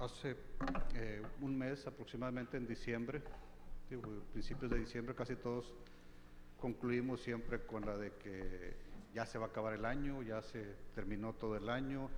hace 0.00 0.36
eh, 0.94 1.22
un 1.40 1.56
mes, 1.56 1.86
aproximadamente 1.86 2.56
en 2.56 2.66
diciembre, 2.66 3.22
principios 4.32 4.70
de 4.70 4.78
diciembre, 4.78 5.14
casi 5.14 5.36
todos 5.36 5.74
concluimos 6.58 7.22
siempre 7.22 7.64
con 7.64 7.86
la 7.86 7.96
de 7.96 8.12
que 8.12 8.76
ya 9.14 9.24
se 9.26 9.38
va 9.38 9.46
a 9.46 9.48
acabar 9.48 9.74
el 9.74 9.84
año, 9.84 10.22
ya 10.22 10.42
se 10.42 10.62
terminó 10.94 11.32
todo 11.32 11.56
el 11.56 11.68
año, 11.68 12.10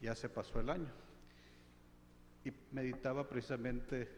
ya 0.00 0.14
se 0.14 0.28
pasó 0.28 0.60
el 0.60 0.70
año. 0.70 0.90
Y 2.44 2.52
meditaba 2.72 3.28
precisamente 3.28 4.08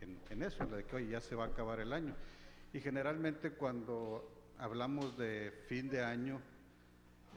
en, 0.00 0.18
en 0.30 0.42
eso, 0.42 0.62
en 0.62 0.70
la 0.70 0.76
de 0.78 0.84
que 0.84 0.96
hoy 0.96 1.08
ya 1.08 1.20
se 1.20 1.34
va 1.34 1.44
a 1.44 1.48
acabar 1.48 1.80
el 1.80 1.92
año. 1.92 2.14
Y 2.72 2.80
generalmente 2.80 3.50
cuando 3.52 4.30
hablamos 4.58 5.16
de 5.18 5.52
fin 5.66 5.88
de 5.88 6.04
año, 6.04 6.40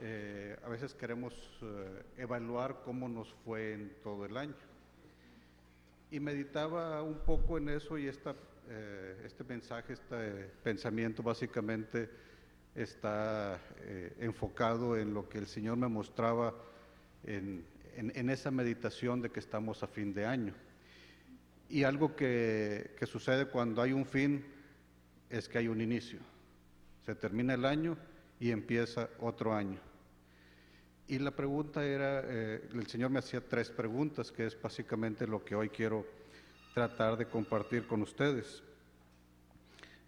eh, 0.01 0.57
a 0.63 0.69
veces 0.69 0.93
queremos 0.93 1.33
eh, 1.61 2.03
evaluar 2.17 2.81
cómo 2.83 3.07
nos 3.07 3.33
fue 3.45 3.73
en 3.73 3.95
todo 4.03 4.25
el 4.25 4.37
año. 4.37 4.55
Y 6.13 6.19
meditaba 6.19 7.01
un 7.01 7.17
poco 7.25 7.57
en 7.57 7.69
eso 7.69 7.97
y 7.97 8.05
esta, 8.05 8.35
eh, 8.69 9.23
este 9.25 9.43
mensaje, 9.43 9.93
este 9.93 10.51
pensamiento 10.61 11.23
básicamente 11.23 12.07
está 12.75 13.59
enfocado 14.19 14.95
en 14.95 15.11
lo 15.11 15.27
que 15.27 15.39
el 15.39 15.47
Señor 15.47 15.77
me 15.77 15.87
mostraba 15.87 16.53
en, 17.23 17.65
en, 17.95 18.29
esa 18.29 18.51
meditación 18.51 19.23
de 19.23 19.31
que 19.31 19.39
estamos 19.39 19.81
a 19.81 19.87
fin 19.87 20.13
de 20.13 20.27
año. 20.27 20.53
Y 21.67 21.81
algo 21.81 22.15
que, 22.15 22.91
que 22.99 23.07
sucede 23.07 23.47
cuando 23.47 23.81
hay 23.81 23.91
un 23.91 24.05
fin 24.05 24.45
es 25.31 25.49
que 25.49 25.57
hay 25.57 25.67
un 25.67 25.81
inicio. 25.81 26.19
Se 27.07 27.15
termina 27.15 27.55
el 27.55 27.65
año 27.65 27.97
y 28.39 28.51
empieza 28.51 29.09
otro 29.19 29.51
año. 29.51 29.79
Y 31.07 31.19
la 31.19 31.31
pregunta 31.31 31.85
era, 31.85 32.21
eh, 32.25 32.69
el 32.73 32.87
Señor 32.87 33.09
me 33.09 33.19
hacía 33.19 33.41
tres 33.41 33.69
preguntas, 33.69 34.31
que 34.31 34.45
es 34.45 34.59
básicamente 34.59 35.27
lo 35.27 35.43
que 35.43 35.55
hoy 35.55 35.69
quiero 35.69 36.05
tratar 36.73 37.17
de 37.17 37.25
compartir 37.25 37.85
con 37.85 38.01
ustedes. 38.01 38.63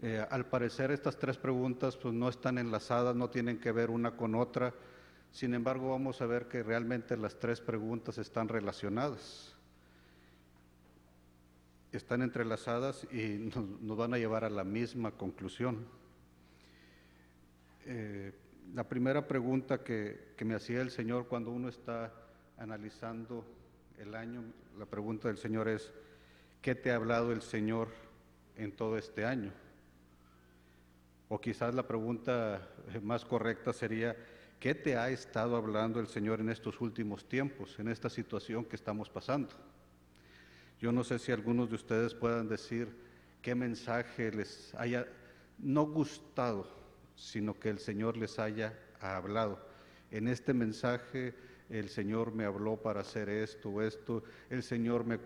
Eh, 0.01 0.25
al 0.29 0.45
parecer 0.45 0.91
estas 0.91 1.17
tres 1.17 1.37
preguntas 1.37 1.95
pues 1.95 2.13
no 2.13 2.29
están 2.29 2.57
enlazadas, 2.57 3.15
no 3.15 3.29
tienen 3.29 3.59
que 3.59 3.71
ver 3.71 3.89
una 3.89 4.11
con 4.15 4.35
otra, 4.35 4.73
sin 5.31 5.53
embargo 5.53 5.91
vamos 5.91 6.21
a 6.21 6.25
ver 6.25 6.47
que 6.47 6.63
realmente 6.63 7.15
las 7.17 7.39
tres 7.39 7.61
preguntas 7.61 8.17
están 8.17 8.47
relacionadas, 8.47 9.53
están 11.91 12.21
entrelazadas 12.21 13.05
y 13.11 13.51
nos, 13.81 13.97
van 13.97 14.13
a 14.13 14.17
llevar 14.17 14.43
a 14.43 14.49
la 14.49 14.63
misma 14.63 15.11
conclusión. 15.11 15.85
Eh, 17.85 18.33
la 18.73 18.83
primera 18.87 19.27
pregunta 19.27 19.83
que, 19.83 20.33
me 20.43 20.55
hacía 20.55 20.81
el 20.81 20.91
Señor 20.91 21.27
cuando 21.27 21.51
uno 21.51 21.69
está 21.69 22.11
analizando 22.57 23.45
el 23.97 24.15
año, 24.15 24.43
la 24.77 24.85
pregunta 24.85 25.27
del 25.27 25.37
Señor 25.37 25.67
es, 25.67 25.91
¿qué 26.61 26.75
te 26.75 26.91
ha 26.91 26.95
hablado 26.95 27.31
el 27.31 27.41
Señor 27.41 27.89
en 28.57 28.71
todo 28.71 28.97
este 28.97 29.25
año? 29.25 29.51
O 31.29 31.39
quizás 31.39 31.73
la 31.73 31.87
pregunta 31.87 32.67
más 33.01 33.25
correcta 33.25 33.73
sería, 33.73 34.15
¿qué 34.59 34.75
te 34.75 34.97
ha 34.97 35.09
estado 35.09 35.55
hablando 35.55 35.99
el 35.99 36.07
Señor 36.07 36.39
en 36.39 36.49
estos 36.49 36.81
últimos 36.81 37.27
tiempos, 37.27 37.79
en 37.79 37.87
esta 37.87 38.09
situación 38.09 38.65
que 38.65 38.75
estamos 38.75 39.09
pasando? 39.09 39.49
Yo 40.79 40.91
no 40.91 41.03
sé 41.03 41.19
si 41.19 41.31
algunos 41.31 41.69
de 41.69 41.75
ustedes 41.75 42.13
puedan 42.13 42.49
decir 42.49 42.93
qué 43.41 43.55
mensaje 43.55 44.31
les 44.31 44.75
haya 44.75 45.07
no 45.57 45.85
gustado 45.85 46.74
sino 47.15 47.59
que 47.59 47.69
el 47.69 47.79
Señor 47.79 48.17
les 48.17 48.39
haya 48.39 48.77
hablado. 48.99 49.59
En 50.11 50.27
este 50.27 50.53
mensaje 50.53 51.33
el 51.69 51.89
Señor 51.89 52.33
me 52.33 52.45
habló 52.45 52.77
para 52.77 53.01
hacer 53.01 53.29
esto 53.29 53.69
o 53.69 53.81
esto, 53.81 54.23
el 54.49 54.61
Señor 54.61 55.05
me, 55.05 55.19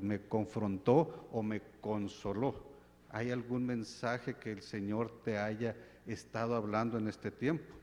me 0.00 0.20
confrontó 0.20 1.28
o 1.32 1.42
me 1.42 1.62
consoló. 1.80 2.66
¿Hay 3.10 3.30
algún 3.30 3.64
mensaje 3.64 4.34
que 4.34 4.52
el 4.52 4.62
Señor 4.62 5.22
te 5.24 5.38
haya 5.38 5.74
estado 6.06 6.54
hablando 6.54 6.98
en 6.98 7.08
este 7.08 7.30
tiempo? 7.30 7.74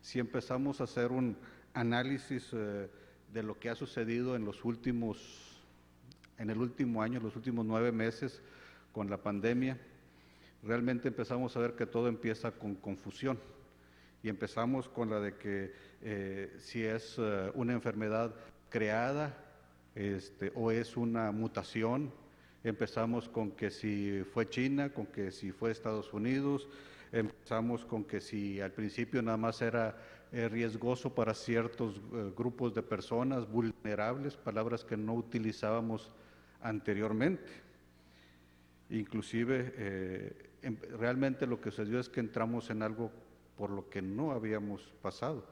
Si 0.00 0.18
empezamos 0.18 0.80
a 0.80 0.84
hacer 0.84 1.12
un 1.12 1.36
análisis 1.74 2.48
eh, 2.52 2.88
de 3.32 3.42
lo 3.42 3.58
que 3.58 3.70
ha 3.70 3.74
sucedido 3.74 4.34
en 4.34 4.44
los 4.44 4.64
últimos, 4.64 5.60
en 6.38 6.50
el 6.50 6.58
último 6.58 7.02
año, 7.02 7.20
los 7.20 7.36
últimos 7.36 7.66
nueve 7.66 7.92
meses 7.92 8.40
con 8.92 9.10
la 9.10 9.18
pandemia, 9.18 9.78
realmente 10.62 11.08
empezamos 11.08 11.56
a 11.56 11.60
ver 11.60 11.74
que 11.74 11.86
todo 11.86 12.08
empieza 12.08 12.52
con 12.52 12.74
confusión 12.76 13.38
y 14.22 14.28
empezamos 14.28 14.88
con 14.88 15.10
la 15.10 15.20
de 15.20 15.34
que 15.34 15.72
eh, 16.02 16.54
si 16.58 16.84
es 16.84 17.16
eh, 17.18 17.50
una 17.54 17.72
enfermedad 17.72 18.32
creada 18.70 19.36
este, 19.94 20.52
o 20.54 20.70
es 20.70 20.96
una 20.96 21.32
mutación, 21.32 22.12
empezamos 22.62 23.28
con 23.28 23.50
que 23.50 23.70
si 23.70 24.22
fue 24.32 24.48
China, 24.48 24.90
con 24.90 25.06
que 25.06 25.32
si 25.32 25.50
fue 25.50 25.72
Estados 25.72 26.12
Unidos, 26.12 26.68
empezamos 27.10 27.84
con 27.84 28.04
que 28.04 28.20
si 28.20 28.60
al 28.60 28.70
principio 28.70 29.20
nada 29.20 29.36
más 29.36 29.60
era 29.60 29.98
eh, 30.30 30.48
riesgoso 30.48 31.14
para 31.14 31.34
ciertos 31.34 32.00
grupos 32.36 32.74
de 32.74 32.82
personas 32.82 33.50
vulnerables, 33.50 34.36
palabras 34.36 34.84
que 34.84 34.96
no 34.96 35.14
utilizábamos 35.14 36.12
anteriormente. 36.62 37.50
Inclusive 38.88 40.51
realmente 40.98 41.46
lo 41.46 41.60
que 41.60 41.70
sucedió 41.70 41.98
es 41.98 42.08
que 42.08 42.20
entramos 42.20 42.70
en 42.70 42.82
algo 42.82 43.10
por 43.56 43.70
lo 43.70 43.88
que 43.88 44.02
no 44.02 44.32
habíamos 44.32 44.82
pasado. 45.02 45.46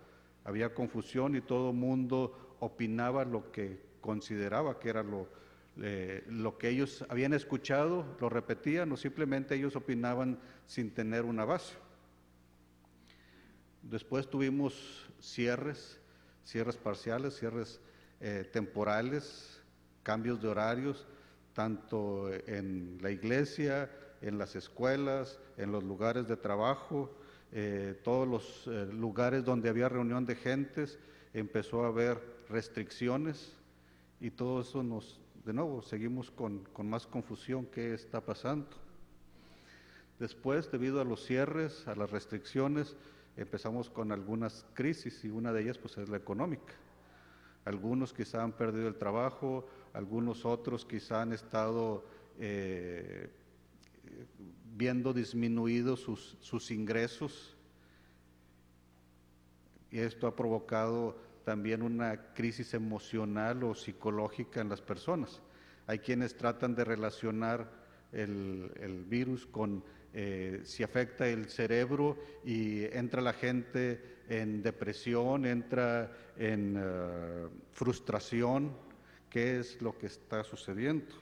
Había 0.45 0.75
confusión 0.75 1.37
y 1.37 1.41
todo 1.41 1.73
mundo 1.73 2.57
opinaba 2.61 3.25
lo 3.25 3.51
que 3.53 3.81
consideraba 4.01 4.79
que 4.79 4.89
era 4.89 5.03
lo, 5.03 5.29
lo 5.77 6.59
que 6.59 6.69
ellos 6.69 7.05
habían 7.09 7.33
escuchado, 7.33 8.05
lo 8.21 8.29
repetían 8.29 8.91
o 8.93 8.97
simplemente 8.97 9.55
ellos 9.55 9.77
opinaban 9.77 10.39
sin 10.67 10.91
tener 10.91 11.25
una 11.25 11.45
base. 11.45 11.75
Después 13.83 14.29
tuvimos 14.29 15.07
cierres, 15.21 16.01
cierres 16.45 16.77
parciales, 16.77 17.39
cierres 17.39 17.81
eh, 18.21 18.49
temporales, 18.53 19.63
cambios 20.03 20.41
de 20.43 20.49
horarios, 20.49 21.07
tanto 21.55 22.31
en 22.47 22.99
la 23.01 23.11
iglesia, 23.11 23.91
en 24.21 24.39
las 24.39 24.57
escuelas, 24.57 25.39
en 25.57 25.73
los 25.73 25.83
lugares 25.85 26.29
de 26.29 26.37
trabajo, 26.37 27.11
eh, 27.53 27.99
todos 28.05 28.29
los 28.29 28.67
eh, 28.67 28.87
lugares 28.93 29.45
donde 29.45 29.69
había 29.69 29.89
reunión 29.89 30.27
de 30.27 30.37
gentes, 30.37 30.99
empezó 31.35 31.85
a 31.85 31.89
haber 31.89 32.19
restricciones 32.49 33.57
y 34.21 34.31
todo 34.31 34.61
eso 34.61 34.83
nos, 34.83 35.21
de 35.45 35.53
nuevo, 35.53 35.83
seguimos 35.83 36.31
con, 36.31 36.65
con 36.73 36.89
más 36.89 37.07
confusión 37.07 37.67
qué 37.67 37.95
está 37.95 38.21
pasando. 38.21 38.69
Después, 40.19 40.71
debido 40.71 41.01
a 41.01 41.05
los 41.05 41.25
cierres, 41.25 41.89
a 41.89 41.95
las 41.95 42.11
restricciones, 42.11 42.95
empezamos 43.37 43.89
con 43.89 44.13
algunas 44.13 44.67
crisis 44.75 45.25
y 45.25 45.31
una 45.31 45.53
de 45.53 45.63
ellas 45.63 45.79
pues 45.79 45.97
es 45.97 46.09
la 46.09 46.19
económica. 46.19 46.75
Algunos 47.65 48.13
quizá 48.13 48.43
han 48.43 48.53
perdido 48.53 48.89
el 48.89 48.97
trabajo, 48.97 49.67
algunos 49.93 50.45
otros 50.45 50.85
quizá 50.85 51.23
han 51.23 51.33
estado 51.33 52.05
eh, 52.39 53.31
viendo 54.77 55.13
disminuidos 55.13 56.01
sus, 56.01 56.37
sus 56.41 56.71
ingresos 56.71 57.57
y 59.91 59.99
esto 59.99 60.27
ha 60.27 60.37
provocado 60.37 61.19
también 61.45 61.83
una 61.83 62.33
crisis 62.35 62.75
emocional 62.75 63.65
o 63.65 63.75
psicológica 63.75 64.61
en 64.61 64.69
las 64.69 64.81
personas. 64.81 65.43
Hay 65.87 65.99
quienes 65.99 66.37
tratan 66.37 66.75
de 66.75 66.85
relacionar 66.85 67.71
el, 68.13 68.71
el 68.81 69.05
virus 69.05 69.47
con 69.47 69.83
eh, 70.13 70.63
si 70.65 70.83
afecta 70.83 71.29
el 71.29 71.49
cerebro 71.49 72.19
y 72.45 72.85
entra 72.85 73.21
la 73.23 73.33
gente 73.33 74.19
en 74.29 74.61
depresión, 74.63 75.47
entra 75.47 76.11
en 76.37 76.77
eh, 76.77 77.49
frustración, 77.73 78.73
¿qué 79.29 79.61
es 79.61 79.81
lo 79.81 79.97
que 79.97 80.07
está 80.07 80.43
sucediendo? 80.43 81.15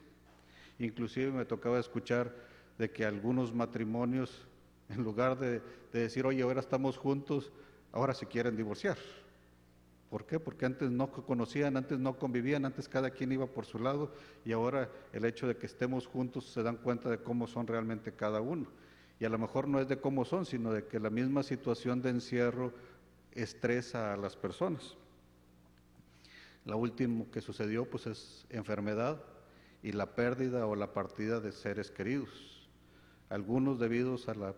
Inclusive 0.78 1.30
me 1.30 1.44
tocaba 1.44 1.78
escuchar 1.78 2.34
de 2.78 2.90
que 2.90 3.04
algunos 3.04 3.52
matrimonios, 3.52 4.46
en 4.88 5.02
lugar 5.02 5.38
de, 5.38 5.60
decir, 5.92 6.24
oye, 6.24 6.42
ahora 6.42 6.60
estamos 6.60 6.96
juntos, 6.96 7.50
ahora 7.92 8.14
se 8.14 8.26
quieren 8.26 8.56
divorciar. 8.56 8.96
¿Por 10.10 10.24
qué? 10.24 10.40
Porque 10.40 10.64
antes 10.64 10.90
no 10.90 11.10
conocían, 11.10 11.76
antes 11.76 11.98
no 11.98 12.16
convivían, 12.16 12.64
antes 12.64 12.88
cada 12.88 13.10
quien 13.10 13.32
iba 13.32 13.46
por 13.46 13.66
su 13.66 13.78
lado 13.78 14.10
y 14.44 14.52
ahora 14.52 14.88
el 15.12 15.26
hecho 15.26 15.46
de 15.46 15.56
que 15.56 15.66
estemos 15.66 16.06
juntos 16.06 16.46
se 16.46 16.62
dan 16.62 16.76
cuenta 16.76 17.10
de 17.10 17.18
cómo 17.18 17.46
son 17.46 17.66
realmente 17.66 18.12
cada 18.12 18.40
uno. 18.40 18.66
Y 19.20 19.26
a 19.26 19.28
lo 19.28 19.38
mejor 19.38 19.68
no 19.68 19.80
es 19.80 19.88
de 19.88 20.00
cómo 20.00 20.24
son, 20.24 20.46
sino 20.46 20.72
de 20.72 20.86
que 20.86 20.98
la 20.98 21.10
misma 21.10 21.42
situación 21.42 22.00
de 22.00 22.10
encierro 22.10 22.72
estresa 23.32 24.14
a 24.14 24.16
las 24.16 24.36
personas. 24.36 24.96
Lo 26.64 26.78
último 26.78 27.30
que 27.30 27.40
sucedió 27.40 27.84
pues 27.84 28.06
es 28.06 28.46
enfermedad 28.48 29.20
y 29.82 29.92
la 29.92 30.14
pérdida 30.14 30.66
o 30.66 30.74
la 30.74 30.92
partida 30.94 31.40
de 31.40 31.52
seres 31.52 31.90
queridos. 31.90 32.57
Algunos 33.30 33.78
debido 33.78 34.16
a 34.26 34.34
la 34.34 34.54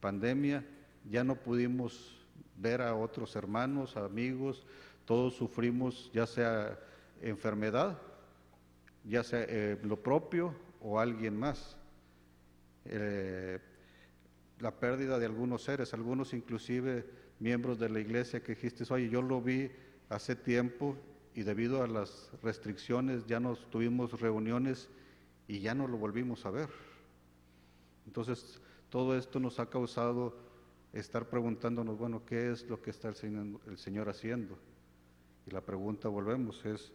pandemia 0.00 0.64
ya 1.08 1.24
no 1.24 1.36
pudimos 1.36 2.16
ver 2.56 2.82
a 2.82 2.94
otros 2.94 3.36
hermanos, 3.36 3.96
amigos, 3.96 4.66
todos 5.04 5.34
sufrimos 5.34 6.10
ya 6.12 6.26
sea 6.26 6.78
enfermedad 7.20 7.98
ya 9.08 9.24
sea 9.24 9.44
eh, 9.48 9.78
lo 9.82 10.02
propio 10.02 10.54
o 10.80 11.00
alguien 11.00 11.36
más. 11.36 11.76
Eh, 12.84 13.58
la 14.60 14.72
pérdida 14.72 15.18
de 15.18 15.26
algunos 15.26 15.62
seres, 15.62 15.94
algunos 15.94 16.34
inclusive 16.34 17.06
miembros 17.38 17.78
de 17.78 17.88
la 17.88 18.00
iglesia 18.00 18.42
que 18.42 18.54
dijiste, 18.54 18.84
oye, 18.92 19.08
yo 19.08 19.22
lo 19.22 19.40
vi 19.40 19.70
hace 20.08 20.34
tiempo 20.34 20.96
y 21.34 21.42
debido 21.42 21.82
a 21.82 21.86
las 21.86 22.30
restricciones 22.42 23.26
ya 23.26 23.40
nos 23.40 23.70
tuvimos 23.70 24.20
reuniones 24.20 24.88
y 25.46 25.60
ya 25.60 25.74
no 25.74 25.86
lo 25.86 25.96
volvimos 25.96 26.44
a 26.44 26.50
ver. 26.50 26.68
Entonces, 28.08 28.58
todo 28.88 29.18
esto 29.18 29.38
nos 29.38 29.60
ha 29.60 29.68
causado 29.68 30.34
estar 30.94 31.28
preguntándonos, 31.28 31.98
bueno, 31.98 32.24
¿qué 32.24 32.50
es 32.50 32.66
lo 32.66 32.80
que 32.80 32.88
está 32.88 33.08
el 33.08 33.16
Señor, 33.16 33.60
el 33.66 33.76
Señor 33.76 34.08
haciendo? 34.08 34.58
Y 35.46 35.50
la 35.50 35.60
pregunta, 35.60 36.08
volvemos, 36.08 36.64
es, 36.64 36.90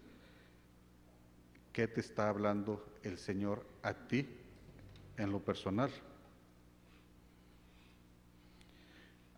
¿qué 1.72 1.88
te 1.88 2.00
está 2.00 2.30
hablando 2.30 2.84
el 3.04 3.20
Señor 3.20 3.64
a 3.84 3.94
ti 3.94 4.28
en 5.18 5.32
lo 5.32 5.40
personal? 5.40 5.92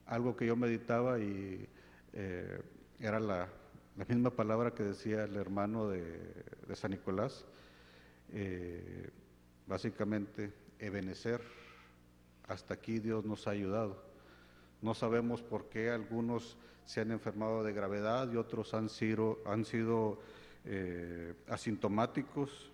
Algo 0.06 0.38
que 0.38 0.45
yo 0.45 0.56
meditaba 0.56 1.19
y 1.19 1.68
eh, 2.13 2.62
era 3.01 3.19
la, 3.19 3.50
misma 4.07 4.30
palabra 4.30 4.74
que 4.74 4.83
decía 4.83 5.25
el 5.25 5.36
hermano 5.36 5.89
de, 5.89 6.45
de 6.69 6.75
San 6.77 6.92
Nicolás, 6.92 7.44
eh, 8.31 9.10
básicamente, 9.68 10.54
ebenecer, 10.80 11.42
hasta 12.47 12.74
aquí 12.75 13.00
Dios 13.00 13.25
nos 13.25 13.47
ha 13.47 13.51
ayudado. 13.51 14.03
No 14.81 14.94
sabemos 14.94 15.42
por 15.42 15.69
qué 15.69 15.89
algunos 15.89 16.57
se 16.86 17.01
han 17.01 17.12
enfermado 17.12 17.63
de 17.63 17.74
gravedad 17.74 18.31
y 18.31 18.38
otros 18.38 18.74
han 18.74 18.89
sido, 18.89 19.39
han 19.45 19.65
sido 19.65 20.19
eh, 20.65 21.33
asintomáticos, 21.47 22.71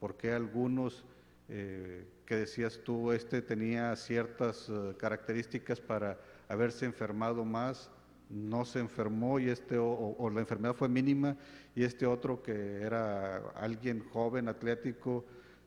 por 0.00 0.16
qué 0.16 0.32
algunos 0.32 1.04
eh, 1.48 2.06
que 2.26 2.36
decías 2.36 2.80
tú, 2.84 3.10
este 3.12 3.40
tenía 3.40 3.96
ciertas 3.96 4.68
uh, 4.68 4.94
características 4.98 5.80
para 5.80 6.18
haberse 6.46 6.84
enfermado 6.84 7.42
más, 7.42 7.90
no 8.28 8.66
se 8.66 8.80
enfermó 8.80 9.40
y 9.40 9.48
este 9.48 9.78
o, 9.78 10.30
la 10.30 10.40
enfermedad 10.40 10.74
fue 10.74 10.90
mínima 10.90 11.38
y 11.74 11.84
este 11.84 12.04
otro 12.04 12.42
que 12.42 12.82
era 12.82 13.38
alguien 13.54 14.04
joven, 14.12 14.48
atlético, 14.48 15.24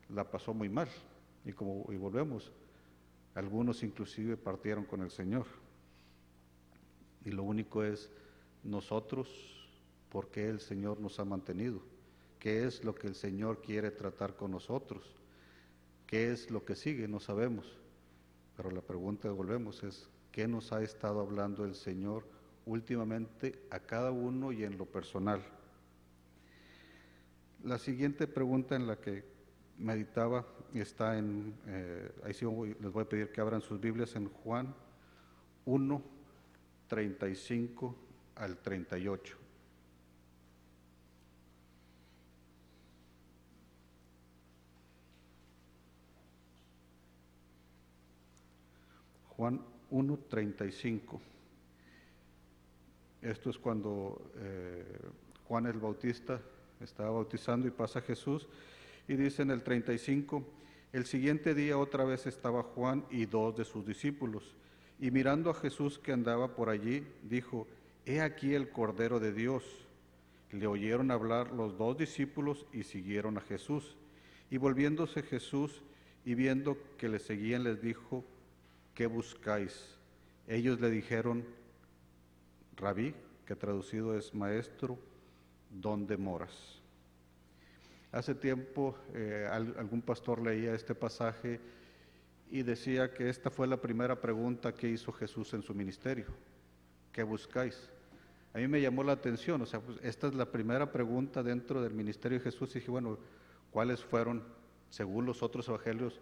la 0.08 0.22
pasó 0.22 0.54
muy 0.54 0.68
mal. 0.68 0.86
Y 1.44 1.52
como 1.52 1.90
y 1.92 1.96
volvemos, 1.96 2.52
algunos 3.34 3.82
inclusive 3.82 4.36
partieron 4.36 4.84
con 4.84 5.02
el 5.02 5.10
Señor. 5.10 5.46
Y 7.24 7.30
lo 7.30 7.42
único 7.42 7.82
es 7.82 8.10
nosotros, 8.62 9.28
¿por 10.08 10.28
qué 10.28 10.48
el 10.48 10.60
Señor 10.60 11.00
nos 11.00 11.18
ha 11.18 11.24
mantenido? 11.24 11.80
¿Qué 12.38 12.64
es 12.66 12.84
lo 12.84 12.94
que 12.94 13.06
el 13.06 13.14
Señor 13.14 13.62
quiere 13.62 13.90
tratar 13.90 14.36
con 14.36 14.50
nosotros? 14.50 15.04
¿Qué 16.06 16.32
es 16.32 16.50
lo 16.50 16.64
que 16.64 16.74
sigue? 16.74 17.08
No 17.08 17.20
sabemos. 17.20 17.66
Pero 18.56 18.70
la 18.70 18.82
pregunta 18.82 19.30
volvemos 19.30 19.82
es, 19.82 20.08
¿qué 20.30 20.46
nos 20.46 20.72
ha 20.72 20.82
estado 20.82 21.20
hablando 21.20 21.64
el 21.64 21.74
Señor 21.74 22.24
últimamente 22.66 23.64
a 23.70 23.80
cada 23.80 24.10
uno 24.10 24.52
y 24.52 24.64
en 24.64 24.76
lo 24.76 24.86
personal? 24.86 25.42
La 27.64 27.78
siguiente 27.78 28.26
pregunta 28.26 28.74
en 28.74 28.86
la 28.86 28.96
que 28.96 29.24
meditaba 29.78 30.46
está 30.80 31.18
en, 31.18 31.54
eh, 31.66 32.10
ahí 32.24 32.34
sí 32.34 32.46
les 32.80 32.92
voy 32.92 33.02
a 33.02 33.08
pedir 33.08 33.30
que 33.32 33.40
abran 33.40 33.60
sus 33.60 33.80
Biblias 33.80 34.14
en 34.16 34.28
Juan 34.28 34.74
1, 35.66 36.02
35 36.88 37.96
al 38.36 38.58
38. 38.58 39.36
Juan 49.36 49.60
1, 49.90 50.18
35. 50.28 51.20
Esto 53.20 53.50
es 53.50 53.58
cuando 53.58 54.30
eh, 54.36 54.84
Juan 55.46 55.66
el 55.66 55.78
Bautista 55.78 56.40
estaba 56.80 57.10
bautizando 57.10 57.66
y 57.68 57.70
pasa 57.70 58.00
Jesús 58.00 58.48
y 59.08 59.14
dice 59.14 59.42
en 59.42 59.50
el 59.50 59.62
35, 59.62 60.44
el 60.92 61.06
siguiente 61.06 61.54
día 61.54 61.78
otra 61.78 62.04
vez 62.04 62.26
estaba 62.26 62.62
Juan 62.62 63.04
y 63.10 63.26
dos 63.26 63.56
de 63.56 63.64
sus 63.64 63.86
discípulos, 63.86 64.54
y 65.00 65.10
mirando 65.10 65.50
a 65.50 65.54
Jesús 65.54 65.98
que 65.98 66.12
andaba 66.12 66.54
por 66.54 66.68
allí, 66.68 67.06
dijo, 67.22 67.66
He 68.04 68.20
aquí 68.20 68.54
el 68.54 68.70
Cordero 68.70 69.20
de 69.20 69.32
Dios. 69.32 69.64
Le 70.50 70.66
oyeron 70.66 71.10
hablar 71.10 71.52
los 71.52 71.78
dos 71.78 71.96
discípulos 71.96 72.66
y 72.72 72.82
siguieron 72.82 73.38
a 73.38 73.40
Jesús. 73.40 73.96
Y 74.50 74.58
volviéndose 74.58 75.22
Jesús 75.22 75.82
y 76.24 76.34
viendo 76.34 76.76
que 76.98 77.08
le 77.08 77.18
seguían, 77.18 77.64
les 77.64 77.80
dijo, 77.80 78.24
¿qué 78.94 79.06
buscáis? 79.06 79.96
Ellos 80.46 80.80
le 80.80 80.90
dijeron, 80.90 81.44
Rabí, 82.76 83.14
que 83.46 83.56
traducido 83.56 84.16
es 84.16 84.34
maestro, 84.34 84.98
¿dónde 85.70 86.16
moras? 86.16 86.81
Hace 88.12 88.34
tiempo 88.34 88.94
eh, 89.14 89.48
algún 89.50 90.02
pastor 90.02 90.42
leía 90.42 90.74
este 90.74 90.94
pasaje 90.94 91.58
y 92.50 92.62
decía 92.62 93.14
que 93.14 93.30
esta 93.30 93.50
fue 93.50 93.66
la 93.66 93.78
primera 93.78 94.20
pregunta 94.20 94.74
que 94.74 94.86
hizo 94.86 95.12
Jesús 95.12 95.54
en 95.54 95.62
su 95.62 95.74
ministerio. 95.74 96.26
¿Qué 97.10 97.22
buscáis? 97.22 97.90
A 98.52 98.58
mí 98.58 98.68
me 98.68 98.82
llamó 98.82 99.02
la 99.02 99.12
atención, 99.12 99.62
o 99.62 99.66
sea, 99.66 99.80
pues 99.80 99.98
esta 100.02 100.26
es 100.26 100.34
la 100.34 100.44
primera 100.44 100.92
pregunta 100.92 101.42
dentro 101.42 101.80
del 101.80 101.94
ministerio 101.94 102.38
de 102.38 102.44
Jesús 102.44 102.70
y 102.72 102.80
dije, 102.80 102.90
bueno, 102.90 103.18
¿cuáles 103.70 104.04
fueron, 104.04 104.44
según 104.90 105.24
los 105.24 105.42
otros 105.42 105.66
evangelios, 105.68 106.20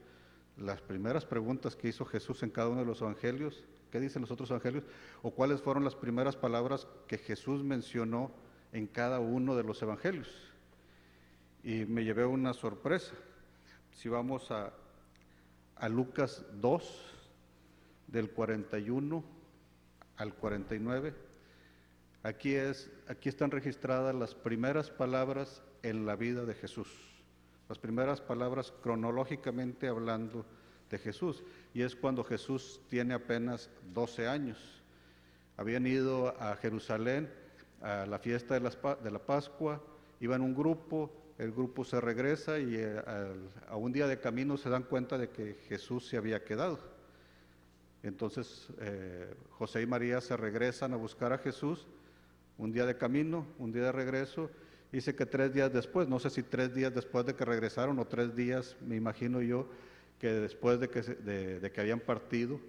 las 0.56 0.81
primeras 0.81 1.26
preguntas 1.26 1.75
que 1.75 1.88
hizo 1.88 2.04
Jesús 2.04 2.44
en 2.44 2.50
cada 2.50 2.69
uno 2.69 2.81
de 2.81 2.87
los 2.87 3.00
evangelios? 3.00 3.64
¿Qué 3.90 3.98
dicen 3.98 4.22
los 4.22 4.31
otros 4.31 4.48
evangelios? 4.50 4.84
¿O 5.22 5.32
cuáles 5.32 5.60
fueron 5.60 5.82
las 5.82 5.96
primeras 5.96 6.37
palabras 6.37 6.87
que 7.08 7.19
Jesús 7.19 7.64
mencionó 7.64 8.31
en 8.72 8.87
cada 8.87 9.19
uno 9.19 9.56
de 9.56 9.64
los 9.64 9.82
evangelios? 9.82 10.50
Y 11.62 11.84
me 11.86 12.04
llevé 12.04 12.24
una 12.24 12.52
sorpresa. 12.52 13.12
Si 13.92 14.08
vamos 14.08 14.50
a, 14.50 14.72
a 15.76 15.88
Lucas 15.88 16.44
2, 16.60 17.10
del 18.10 18.30
41 18.30 19.24
al 20.16 20.34
49, 20.34 21.14
aquí, 22.22 22.54
es, 22.54 22.90
aquí 23.08 23.28
están 23.28 23.50
registradas 23.50 24.14
las 24.14 24.34
primeras 24.34 24.90
palabras 24.90 25.62
en 25.82 26.06
la 26.06 26.16
vida 26.16 26.44
de 26.44 26.54
Jesús, 26.54 26.88
las 27.68 27.78
primeras 27.78 28.20
palabras 28.20 28.73
cronológicamente 28.82 29.88
hablando 29.88 30.44
de 30.90 30.99
Jesús, 30.99 31.44
y 31.73 31.82
es 31.82 31.94
cuando 31.94 32.25
Jesús 32.25 32.80
tiene 32.88 33.14
apenas 33.14 33.70
12 33.94 34.26
años. 34.26 34.58
Habían 35.56 35.87
ido 35.87 36.35
a 36.40 36.56
Jerusalén 36.56 37.30
a 37.80 38.06
la 38.06 38.18
fiesta 38.18 38.54
de, 38.54 38.61
las, 38.61 38.76
de 39.02 39.11
la 39.11 39.20
Pascua, 39.20 39.80
iban 40.20 40.42
un 40.42 40.54
grupo, 40.54 41.12
el 41.40 41.52
grupo 41.52 41.85
se 41.85 41.99
regresa 42.00 42.59
y 42.59 42.76
eh, 42.76 43.02
a, 43.66 43.76
un 43.76 43.92
día 43.92 44.06
de 44.06 44.20
camino 44.20 44.59
se 44.59 44.68
dan 44.68 44.82
cuenta 44.82 45.16
de 45.16 45.30
que 45.30 45.54
Jesús 45.68 46.06
se 46.06 46.18
había 46.18 46.44
quedado. 46.44 46.78
Entonces 48.02 48.68
eh, 48.78 49.35
José 49.52 49.80
y 49.80 49.87
María 49.87 50.20
se 50.20 50.37
regresan 50.37 50.92
a 50.92 50.97
buscar 50.97 51.32
a 51.32 51.38
Jesús, 51.38 51.87
un 52.59 52.73
día 52.73 52.85
de 52.85 52.99
camino, 52.99 53.47
un 53.59 53.73
día 53.73 53.85
de 53.85 53.92
regreso. 53.92 54.50
Dice 54.92 55.14
que 55.14 55.25
tres 55.25 55.54
días 55.54 55.73
después, 55.73 56.09
no 56.09 56.18
sé 56.18 56.28
si 56.28 56.42
tres 56.42 56.75
días 56.75 56.94
después 56.94 57.25
de 57.25 57.35
que 57.35 57.47
regresaron 57.47 57.99
o 57.99 58.06
tres 58.06 58.37
días, 58.37 58.76
me 58.87 58.97
imagino 58.97 59.40
yo, 59.40 59.66
que 60.18 60.28
después 60.28 60.78
de 60.78 60.90
que, 60.90 61.00
de, 61.00 61.73
que 61.73 61.80
habían 61.80 62.00
partido, 62.00 62.61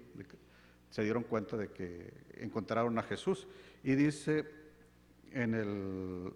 se 0.88 1.02
dieron 1.02 1.24
cuenta 1.24 1.58
de 1.58 1.68
que 1.68 2.10
encontraron 2.38 2.98
a 2.98 3.02
Jesús. 3.02 3.46
Y 3.84 3.94
dice 3.96 4.46
en 5.30 5.54
el... 5.54 6.32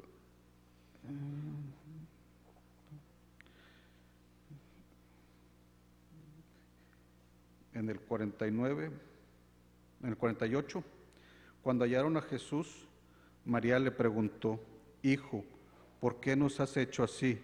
en 7.76 7.90
el 7.90 8.00
49, 8.00 8.90
en 10.02 10.08
el 10.08 10.16
48, 10.16 10.82
cuando 11.62 11.84
hallaron 11.84 12.16
a 12.16 12.22
Jesús, 12.22 12.88
María 13.44 13.78
le 13.78 13.90
preguntó, 13.90 14.58
Hijo, 15.02 15.44
¿por 16.00 16.20
qué 16.20 16.36
nos 16.36 16.58
has 16.58 16.76
hecho 16.76 17.04
así? 17.04 17.38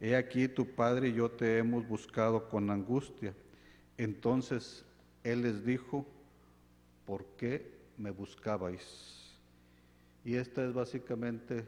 He 0.00 0.16
aquí 0.16 0.48
tu 0.48 0.66
padre 0.66 1.08
y 1.08 1.14
yo 1.14 1.30
te 1.30 1.58
hemos 1.58 1.86
buscado 1.86 2.48
con 2.48 2.70
angustia. 2.70 3.34
Entonces 3.96 4.84
él 5.24 5.42
les 5.42 5.64
dijo, 5.64 6.06
¿por 7.04 7.24
qué 7.36 7.70
me 7.98 8.10
buscabais? 8.10 9.36
Y 10.24 10.36
esta 10.36 10.64
es 10.64 10.72
básicamente 10.72 11.64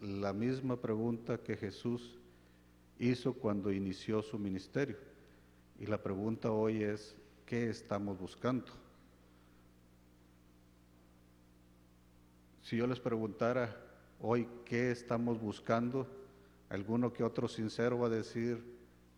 la 0.00 0.32
misma 0.32 0.80
pregunta 0.80 1.38
que 1.38 1.56
Jesús 1.56 2.18
hizo 2.98 3.34
cuando 3.34 3.72
inició 3.72 4.22
su 4.22 4.38
ministerio. 4.38 4.96
Y 5.78 5.86
la 5.86 6.02
pregunta 6.02 6.50
hoy 6.50 6.82
es, 6.82 7.16
¿qué 7.46 7.70
estamos 7.70 8.18
buscando? 8.18 8.72
Si 12.62 12.76
yo 12.76 12.86
les 12.86 13.00
preguntara 13.00 13.74
hoy 14.20 14.46
qué 14.64 14.90
estamos 14.90 15.40
buscando, 15.40 16.06
Alguno 16.68 17.12
que 17.12 17.22
otro 17.22 17.46
sincero 17.46 17.98
va 17.98 18.08
a 18.08 18.10
decir, 18.10 18.60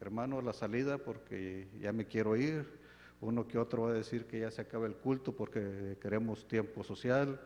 hermano, 0.01 0.43
la 0.43 0.53
salida 0.53 0.99
porque 0.99 1.67
ya 1.81 1.93
me 1.93 2.07
quiero 2.07 2.37
ir. 2.37 2.79
Uno 3.21 3.49
que 3.49 3.59
otro 3.59 3.85
va 3.85 3.91
a 3.91 3.95
decir 3.95 4.27
que 4.27 4.41
ya 4.41 4.51
se 4.51 4.61
acaba 4.61 4.87
el 4.87 4.95
culto 4.95 5.35
porque 5.35 5.97
queremos 6.01 6.47
tiempo 6.47 6.85
social. 6.85 7.41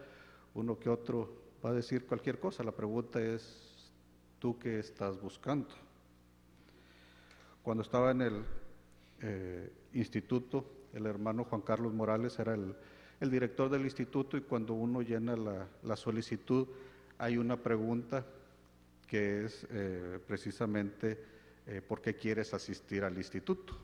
Uno 0.55 0.79
que 0.79 0.91
otro 0.91 1.33
va 1.65 1.71
a 1.71 1.73
decir 1.73 2.05
cualquier 2.05 2.41
cosa. 2.41 2.65
La 2.65 2.73
pregunta 2.73 3.23
es, 3.23 3.93
¿tú 4.41 4.59
qué 4.59 4.81
estás 4.81 5.21
buscando? 5.21 5.69
Cuando 7.63 7.85
estaba 7.85 8.11
en 8.11 8.23
el 8.23 8.45
eh, 9.21 9.73
instituto, 9.95 10.65
el 10.93 11.07
hermano 11.07 11.45
Juan 11.45 11.63
Carlos 11.63 11.93
Morales 11.93 12.39
era 12.39 12.55
el, 12.55 12.75
director 13.31 13.71
del 13.71 13.83
instituto 13.83 14.37
y 14.37 14.41
cuando 14.41 14.75
uno 14.75 15.01
llena 15.01 15.37
la, 15.37 15.97
solicitud 15.97 16.67
hay 17.19 17.37
una 17.37 17.57
pregunta 17.57 18.27
que 19.07 19.45
es 19.45 19.65
eh, 19.71 20.19
precisamente 20.27 21.25
eh, 21.67 21.81
por 21.87 22.01
qué 22.01 22.17
quieres 22.17 22.53
asistir 22.53 23.05
al 23.05 23.17
instituto. 23.17 23.79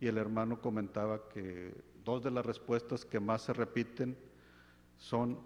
Y 0.00 0.06
el 0.06 0.18
hermano 0.18 0.60
comentaba 0.60 1.28
que 1.28 1.72
dos 2.04 2.22
de 2.22 2.30
las 2.30 2.44
respuestas 2.44 3.06
que 3.06 3.20
más 3.20 3.42
se 3.42 3.54
repiten 3.54 4.16
son 4.98 5.38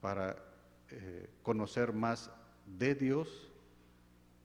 para 0.00 0.36
eh, 0.90 1.28
conocer 1.42 1.92
más 1.92 2.30
de 2.66 2.94
Dios 2.94 3.52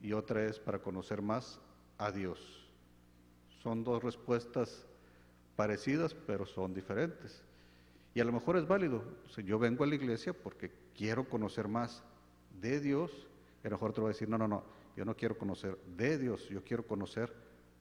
y 0.01 0.13
otra 0.13 0.45
es 0.45 0.59
para 0.59 0.79
conocer 0.79 1.21
más 1.21 1.59
a 1.97 2.11
Dios. 2.11 2.69
Son 3.61 3.83
dos 3.83 4.03
respuestas 4.03 4.85
parecidas, 5.59 6.13
pero 6.13 6.45
son 6.45 6.73
diferentes. 6.73 7.43
Y 8.13 8.21
a 8.21 8.23
lo 8.23 8.31
mejor 8.31 8.55
es 8.55 8.65
válido. 8.65 9.03
yo 9.43 9.59
vengo 9.59 9.83
a 9.83 9.87
la 9.87 9.95
iglesia 9.95 10.31
porque 10.31 10.71
quiero 10.95 11.27
conocer 11.27 11.67
más 11.67 12.01
de 12.61 12.79
Dios. 12.79 13.11
Y 13.61 13.67
a 13.67 13.69
lo 13.69 13.75
mejor 13.75 13.91
te 13.91 13.99
va 13.99 14.07
a 14.07 14.13
decir, 14.13 14.29
no, 14.29 14.37
no, 14.37 14.47
no, 14.47 14.63
yo 14.95 15.03
no 15.03 15.17
quiero 15.17 15.37
conocer 15.37 15.77
de 15.97 16.17
Dios, 16.17 16.47
yo 16.47 16.63
quiero 16.63 16.87
conocer 16.87 17.33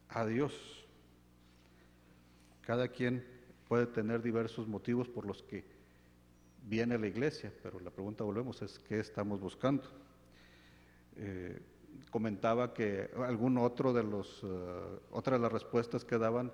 a 0.09 0.27
Dios. 0.27 0.89
Cada 2.63 2.89
quien 2.89 3.25
puede 3.69 3.87
tener 3.87 4.23
diversos 4.23 4.67
motivos 4.67 5.09
por 5.09 5.25
los 5.25 5.45
que 5.45 5.65
viene 6.65 6.97
a 6.97 6.99
la 6.99 7.07
iglesia, 7.07 7.53
pero 7.63 7.79
la 7.79 7.93
pregunta, 7.93 8.25
volvemos, 8.25 8.61
es 8.61 8.81
¿qué 8.81 8.99
estamos 8.99 9.39
buscando? 9.39 9.85
Eh, 11.15 11.63
comentaba 12.11 12.75
que 12.75 13.09
algún 13.25 13.57
otro 13.57 13.93
de 13.93 14.03
los, 14.03 14.43
uh, 14.43 14.99
otra 15.13 15.37
de 15.37 15.43
las 15.43 15.53
respuestas 15.53 16.05
que 16.05 16.19
daban 16.19 16.51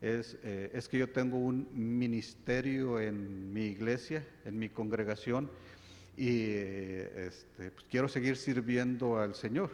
es, 0.00 0.38
eh, 0.42 0.70
es 0.72 0.88
que 0.88 0.98
yo 0.98 1.10
tengo 1.10 1.36
un 1.36 1.68
ministerio 1.72 2.98
en 2.98 3.52
mi 3.52 3.66
iglesia, 3.66 4.26
en 4.44 4.58
mi 4.58 4.70
congregación, 4.70 5.50
y 6.16 6.28
eh, 6.28 7.26
este, 7.26 7.70
pues, 7.70 7.86
quiero 7.90 8.08
seguir 8.08 8.36
sirviendo 8.36 9.18
al 9.18 9.34
Señor. 9.34 9.70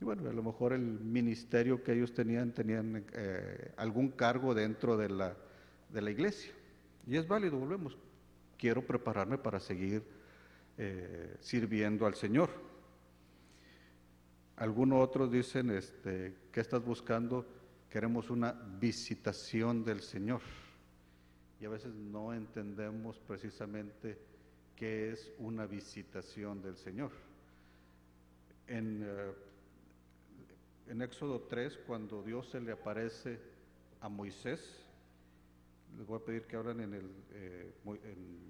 Y 0.00 0.04
bueno, 0.04 0.28
a 0.28 0.32
lo 0.32 0.42
mejor 0.42 0.72
el 0.72 0.80
ministerio 0.80 1.82
que 1.82 1.92
ellos 1.92 2.12
tenían, 2.12 2.52
tenían 2.52 3.04
eh, 3.12 3.72
algún 3.76 4.08
cargo 4.10 4.54
dentro 4.54 4.96
de 4.96 5.10
la, 5.10 5.36
de 5.90 6.02
la 6.02 6.10
iglesia. 6.10 6.52
Y 7.06 7.16
es 7.16 7.28
válido, 7.28 7.58
volvemos. 7.58 7.96
Quiero 8.56 8.84
prepararme 8.86 9.38
para 9.38 9.60
seguir 9.60 10.02
sirviendo 11.40 12.06
al 12.06 12.14
Señor. 12.14 12.48
Algunos 14.56 15.04
otros 15.04 15.30
dicen, 15.30 15.70
este, 15.70 16.34
¿qué 16.50 16.60
estás 16.60 16.82
buscando? 16.84 17.46
Queremos 17.92 18.30
una 18.30 18.52
visitación 18.52 19.84
del 19.84 20.00
Señor. 20.00 20.40
Y 21.60 21.66
a 21.66 21.68
veces 21.68 21.92
no 21.92 22.32
entendemos 22.32 23.18
precisamente 23.18 24.16
qué 24.74 25.12
es 25.12 25.30
una 25.38 25.66
visitación 25.66 26.62
del 26.62 26.78
Señor. 26.78 27.10
En, 28.66 29.02
eh, 29.04 29.32
Éxodo 31.02 31.42
3, 31.42 31.80
cuando 31.86 32.22
Dios 32.22 32.48
se 32.48 32.62
le 32.62 32.72
aparece 32.72 33.38
a 34.00 34.08
Moisés, 34.08 34.82
les 35.98 36.06
voy 36.06 36.18
a 36.18 36.24
pedir 36.24 36.46
que 36.46 36.56
hablen 36.56 36.80
en, 36.80 36.94
el, 36.94 37.10
eh, 37.32 37.74
en 37.84 38.40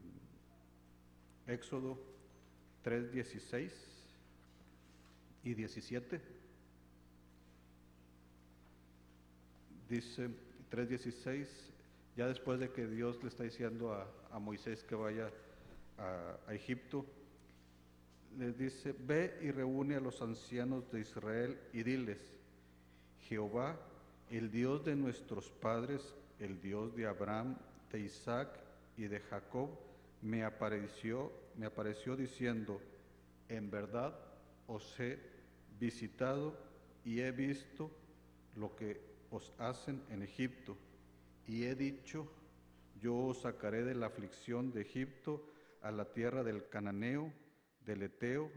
Éxodo 1.53 1.99
3, 2.83 3.11
16 3.11 3.73
y 5.43 5.55
17. 5.55 6.42
Dice 9.93 10.31
3.16, 10.71 11.47
ya 12.17 12.27
después 12.27 12.59
de 12.59 12.71
que 12.71 12.87
Dios 12.87 13.23
le 13.23 13.29
está 13.29 13.45
diciendo 13.45 13.93
a, 13.93 14.39
Moisés 14.39 14.83
que 14.85 14.95
vaya 14.95 15.31
a, 15.99 16.55
Egipto, 16.55 17.05
les 18.39 18.57
dice, 18.57 18.95
ve 18.99 19.39
y 19.43 19.51
reúne 19.51 19.97
a 19.97 20.01
los 20.01 20.23
ancianos 20.23 20.91
de 20.91 21.01
Israel 21.01 21.61
y 21.75 21.83
diles, 21.83 22.19
Jehová, 23.29 23.79
el 24.31 24.51
Dios 24.51 24.83
de 24.83 24.97
nuestros 24.97 25.51
padres, 25.51 26.15
el 26.41 26.59
Dios 26.63 26.97
de 26.97 27.07
Abraham, 27.07 27.59
de 27.93 28.01
Isaac 28.01 28.49
y 28.97 29.03
de 29.03 29.21
Jacob, 29.21 29.69
me 30.23 30.43
apareció, 30.43 31.31
me 31.59 31.67
apareció 31.67 32.17
diciendo, 32.17 32.81
en 33.51 33.71
verdad 33.71 34.19
os 34.67 34.99
he 34.99 35.19
visitado 35.79 36.57
y 37.05 37.21
he 37.21 37.31
visto 37.31 37.91
lo 38.57 38.75
que 38.75 39.12
os 39.33 39.53
hacen 39.59 40.05
en 40.11 40.23
Egipto. 40.23 40.77
Y 41.47 41.65
he 41.65 41.75
dicho, 41.75 42.31
yo 43.01 43.17
os 43.17 43.41
sacaré 43.43 43.83
de 43.83 43.95
la 43.95 44.07
aflicción 44.07 44.73
de 44.73 44.83
Egipto 44.83 45.51
a 45.81 45.91
la 45.91 46.13
tierra 46.13 46.45
del 46.45 46.69
cananeo, 46.69 47.33
del 47.81 48.03
eteo, 48.03 48.51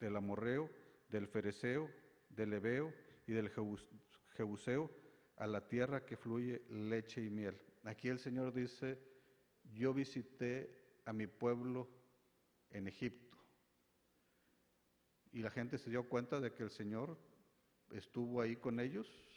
del 0.00 0.16
amorreo, 0.16 0.70
del 1.10 1.26
fereceo, 1.26 1.90
del 2.30 2.54
ebeo 2.54 2.94
y 3.26 3.32
del 3.32 3.50
jebuseo, 4.36 4.90
a 5.36 5.46
la 5.46 5.68
tierra 5.68 6.06
que 6.06 6.16
fluye 6.16 6.62
leche 6.70 7.22
y 7.22 7.28
miel. 7.28 7.60
Aquí 7.84 8.08
el 8.08 8.18
Señor 8.18 8.54
dice, 8.54 8.98
yo 9.74 9.92
visité 9.92 11.00
a 11.04 11.12
mi 11.12 11.26
pueblo 11.26 11.88
en 12.70 12.86
Egipto. 12.86 13.36
Y 15.32 15.40
la 15.40 15.50
gente 15.50 15.78
se 15.78 15.90
dio 15.90 16.08
cuenta 16.08 16.40
de 16.40 16.52
que 16.52 16.62
el 16.62 16.70
Señor 16.70 17.18
estuvo 17.90 18.40
ahí 18.40 18.56
con 18.56 18.80
ellos 18.80 19.31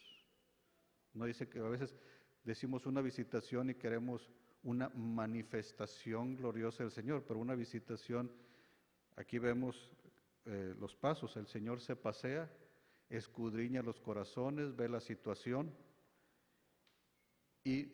no 1.16 1.26
dice 1.26 1.48
que 1.48 1.60
a 1.60 1.64
veces 1.64 1.96
decimos 2.44 2.86
una 2.86 3.02
visitación 3.02 3.70
y 3.70 3.76
queremos 3.76 4.30
una 4.64 4.90
manifestación 4.90 6.36
gloriosa 6.36 6.84
del 6.84 6.92
Señor, 6.92 7.24
pero 7.28 7.40
una 7.40 7.56
visitación, 7.56 8.32
aquí 9.16 9.40
vemos 9.40 9.92
eh, 10.46 10.76
los 10.80 10.96
pasos, 10.96 11.38
el 11.38 11.48
Señor 11.48 11.82
se 11.82 11.96
pasea, 11.96 12.52
escudriña 13.10 13.82
los 13.82 14.00
corazones, 14.00 14.76
ve 14.76 14.90
la 14.90 15.00
situación 15.00 15.72
y 17.64 17.92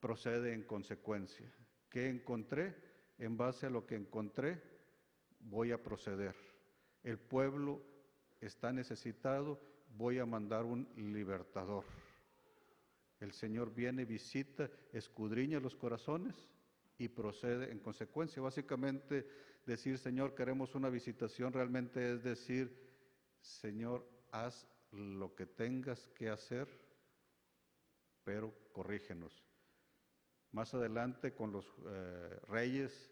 procede 0.00 0.52
en 0.54 0.62
consecuencia. 0.64 1.52
¿Qué 1.90 2.08
encontré? 2.08 2.74
En 3.18 3.36
base 3.36 3.66
a 3.66 3.70
lo 3.70 3.86
que 3.86 3.94
encontré, 3.94 4.60
voy 5.40 5.72
a 5.72 5.82
proceder. 5.82 6.34
El 7.02 7.18
pueblo 7.18 7.80
está 8.40 8.72
necesitado, 8.72 9.60
voy 9.96 10.18
a 10.18 10.26
mandar 10.26 10.64
un 10.64 10.88
libertador. 10.96 11.84
El 13.20 13.32
Señor 13.32 13.74
viene, 13.74 14.04
visita, 14.04 14.70
escudriña 14.92 15.60
los 15.60 15.76
corazones 15.76 16.34
y 16.98 17.08
procede 17.08 17.70
en 17.70 17.78
consecuencia. 17.78 18.42
Básicamente 18.42 19.26
decir, 19.66 19.98
Señor, 19.98 20.34
queremos 20.34 20.74
una 20.74 20.90
visitación, 20.90 21.52
realmente 21.52 22.12
es 22.12 22.22
decir, 22.22 22.76
Señor, 23.40 24.06
haz 24.30 24.66
lo 24.90 25.34
que 25.34 25.46
tengas 25.46 26.06
que 26.08 26.28
hacer, 26.28 26.68
pero 28.24 28.54
corrígenos. 28.72 29.44
Más 30.52 30.72
adelante 30.74 31.34
con 31.34 31.52
los 31.52 31.66
eh, 31.86 32.38
reyes, 32.48 33.10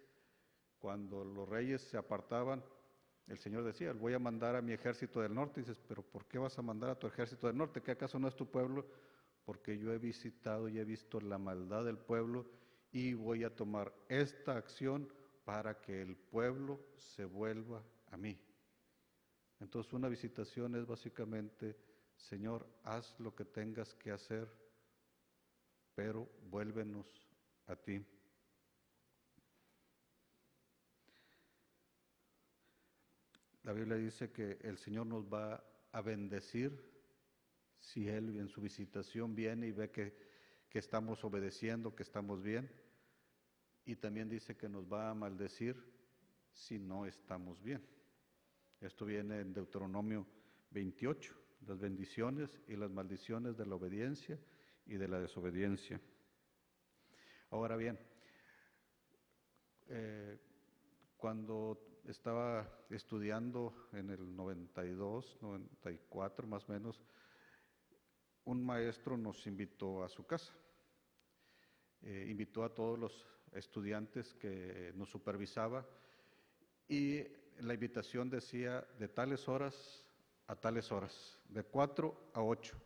cuando 0.79 1.25
los 1.25 1.49
reyes 1.49 1.83
se 1.83 1.97
apartaban, 1.97 2.63
el 3.29 3.39
Señor 3.39 3.65
decía, 3.65 3.93
voy 3.93 4.15
a 4.15 4.19
mandar 4.19 4.57
a 4.57 4.63
mi 4.63 4.73
ejército 4.73 5.21
del 5.21 5.35
norte. 5.35 5.61
Y 5.61 5.65
dices, 5.65 5.81
pero 5.87 6.03
¿por 6.03 6.27
qué 6.27 6.39
vas 6.39 6.59
a 6.59 6.63
mandar 6.63 6.91
a 6.91 6.99
tu 6.99 7.07
ejército 7.07 7.47
del 7.47 7.57
norte? 7.57 7.81
¿Qué 7.81 7.93
acaso 7.93 8.19
no 8.19 8.29
es 8.29 8.37
tu 8.37 8.51
pueblo? 8.51 8.87
Porque 9.45 9.79
yo 9.79 9.93
he 9.93 9.99
visitado 9.99 10.69
y 10.69 10.79
he 10.79 10.85
visto 10.85 11.21
la 11.21 11.39
maldad 11.39 11.85
del 11.85 11.99
pueblo 11.99 12.47
y 12.93 13.15
voy 13.15 13.45
a 13.45 13.55
tomar 13.55 13.93
esta 14.09 14.57
acción 14.57 15.09
para 15.45 15.81
que 15.81 16.03
el 16.03 16.17
pueblo 16.17 16.81
se 16.97 17.25
vuelva 17.25 17.83
a 18.11 18.17
mí. 18.17 18.39
Entonces 19.61 19.93
una 19.93 20.09
visitación 20.09 20.75
es 20.77 20.87
básicamente, 20.87 21.77
Señor, 22.17 22.67
haz 22.85 23.19
lo 23.19 23.35
que 23.35 23.45
tengas 23.45 23.95
que 23.95 24.11
hacer, 24.11 24.49
pero 25.95 26.29
vuélvenos 26.51 27.07
a 27.67 27.77
ti. 27.77 28.05
La 33.63 33.73
Biblia 33.73 33.97
dice 33.97 34.33
que 34.33 34.59
el 34.63 34.77
Señor 34.77 35.07
nos 35.07 35.25
va 35.25 35.63
a 35.93 36.01
bendecir 36.01 37.02
si 37.83 38.09
Él 38.09 38.37
en 38.39 38.49
su 38.49 38.61
visitación 38.61 39.35
viene 39.35 39.67
y 39.67 39.73
ve 39.73 39.91
que, 39.91 40.17
que 40.71 40.79
estamos 40.79 41.25
obedeciendo, 41.25 41.95
que 41.95 42.05
estamos 42.05 42.43
bien. 42.43 42.71
Y 43.85 43.97
también 43.97 44.29
dice 44.29 44.57
que 44.57 44.69
nos 44.69 44.91
va 44.91 45.11
a 45.11 45.15
maldecir 45.15 45.77
si 46.53 46.79
no 46.79 47.05
estamos 47.07 47.61
bien. 47.61 47.85
Esto 48.81 49.05
viene 49.05 49.41
en 49.41 49.53
Deuteronomio 49.53 50.27
28, 50.71 51.35
las 51.67 51.79
bendiciones 51.81 52.61
y 52.69 52.77
las 52.77 52.91
maldiciones 52.91 53.57
de 53.57 53.67
la 53.67 53.75
obediencia 53.75 54.39
y 54.87 54.95
de 54.95 55.09
la 55.09 55.21
desobediencia. 55.21 56.01
Ahora 57.51 57.77
bien, 57.77 57.99
eh, 59.89 60.39
cuando 61.17 62.01
estaba 62.07 62.69
estudiando 62.91 63.89
en 63.93 64.11
el 64.11 64.37
92, 64.37 65.39
94 65.41 66.47
más 66.47 66.69
o 66.69 66.73
menos, 66.73 67.03
un 68.45 68.65
maestro 68.65 69.17
nos 69.17 69.47
invitó 69.47 70.03
a 70.03 70.09
su 70.09 70.27
casa. 70.27 70.53
Eh, 72.03 72.27
invitó 72.29 72.65
a 72.65 72.75
todos 72.75 72.99
los 72.99 73.27
estudiantes 73.53 74.35
que 74.35 74.93
nos 74.97 75.09
supervisaba 75.09 75.87
y 76.89 77.23
la 77.61 77.75
invitación 77.75 78.29
decía 78.29 78.85
de 78.99 79.09
tales 79.09 79.49
horas 79.49 80.05
a 80.47 80.57
tales 80.57 80.91
horas, 80.93 81.39
de 81.49 81.63
4 81.63 82.31
a 82.35 82.43
8. 82.43 82.77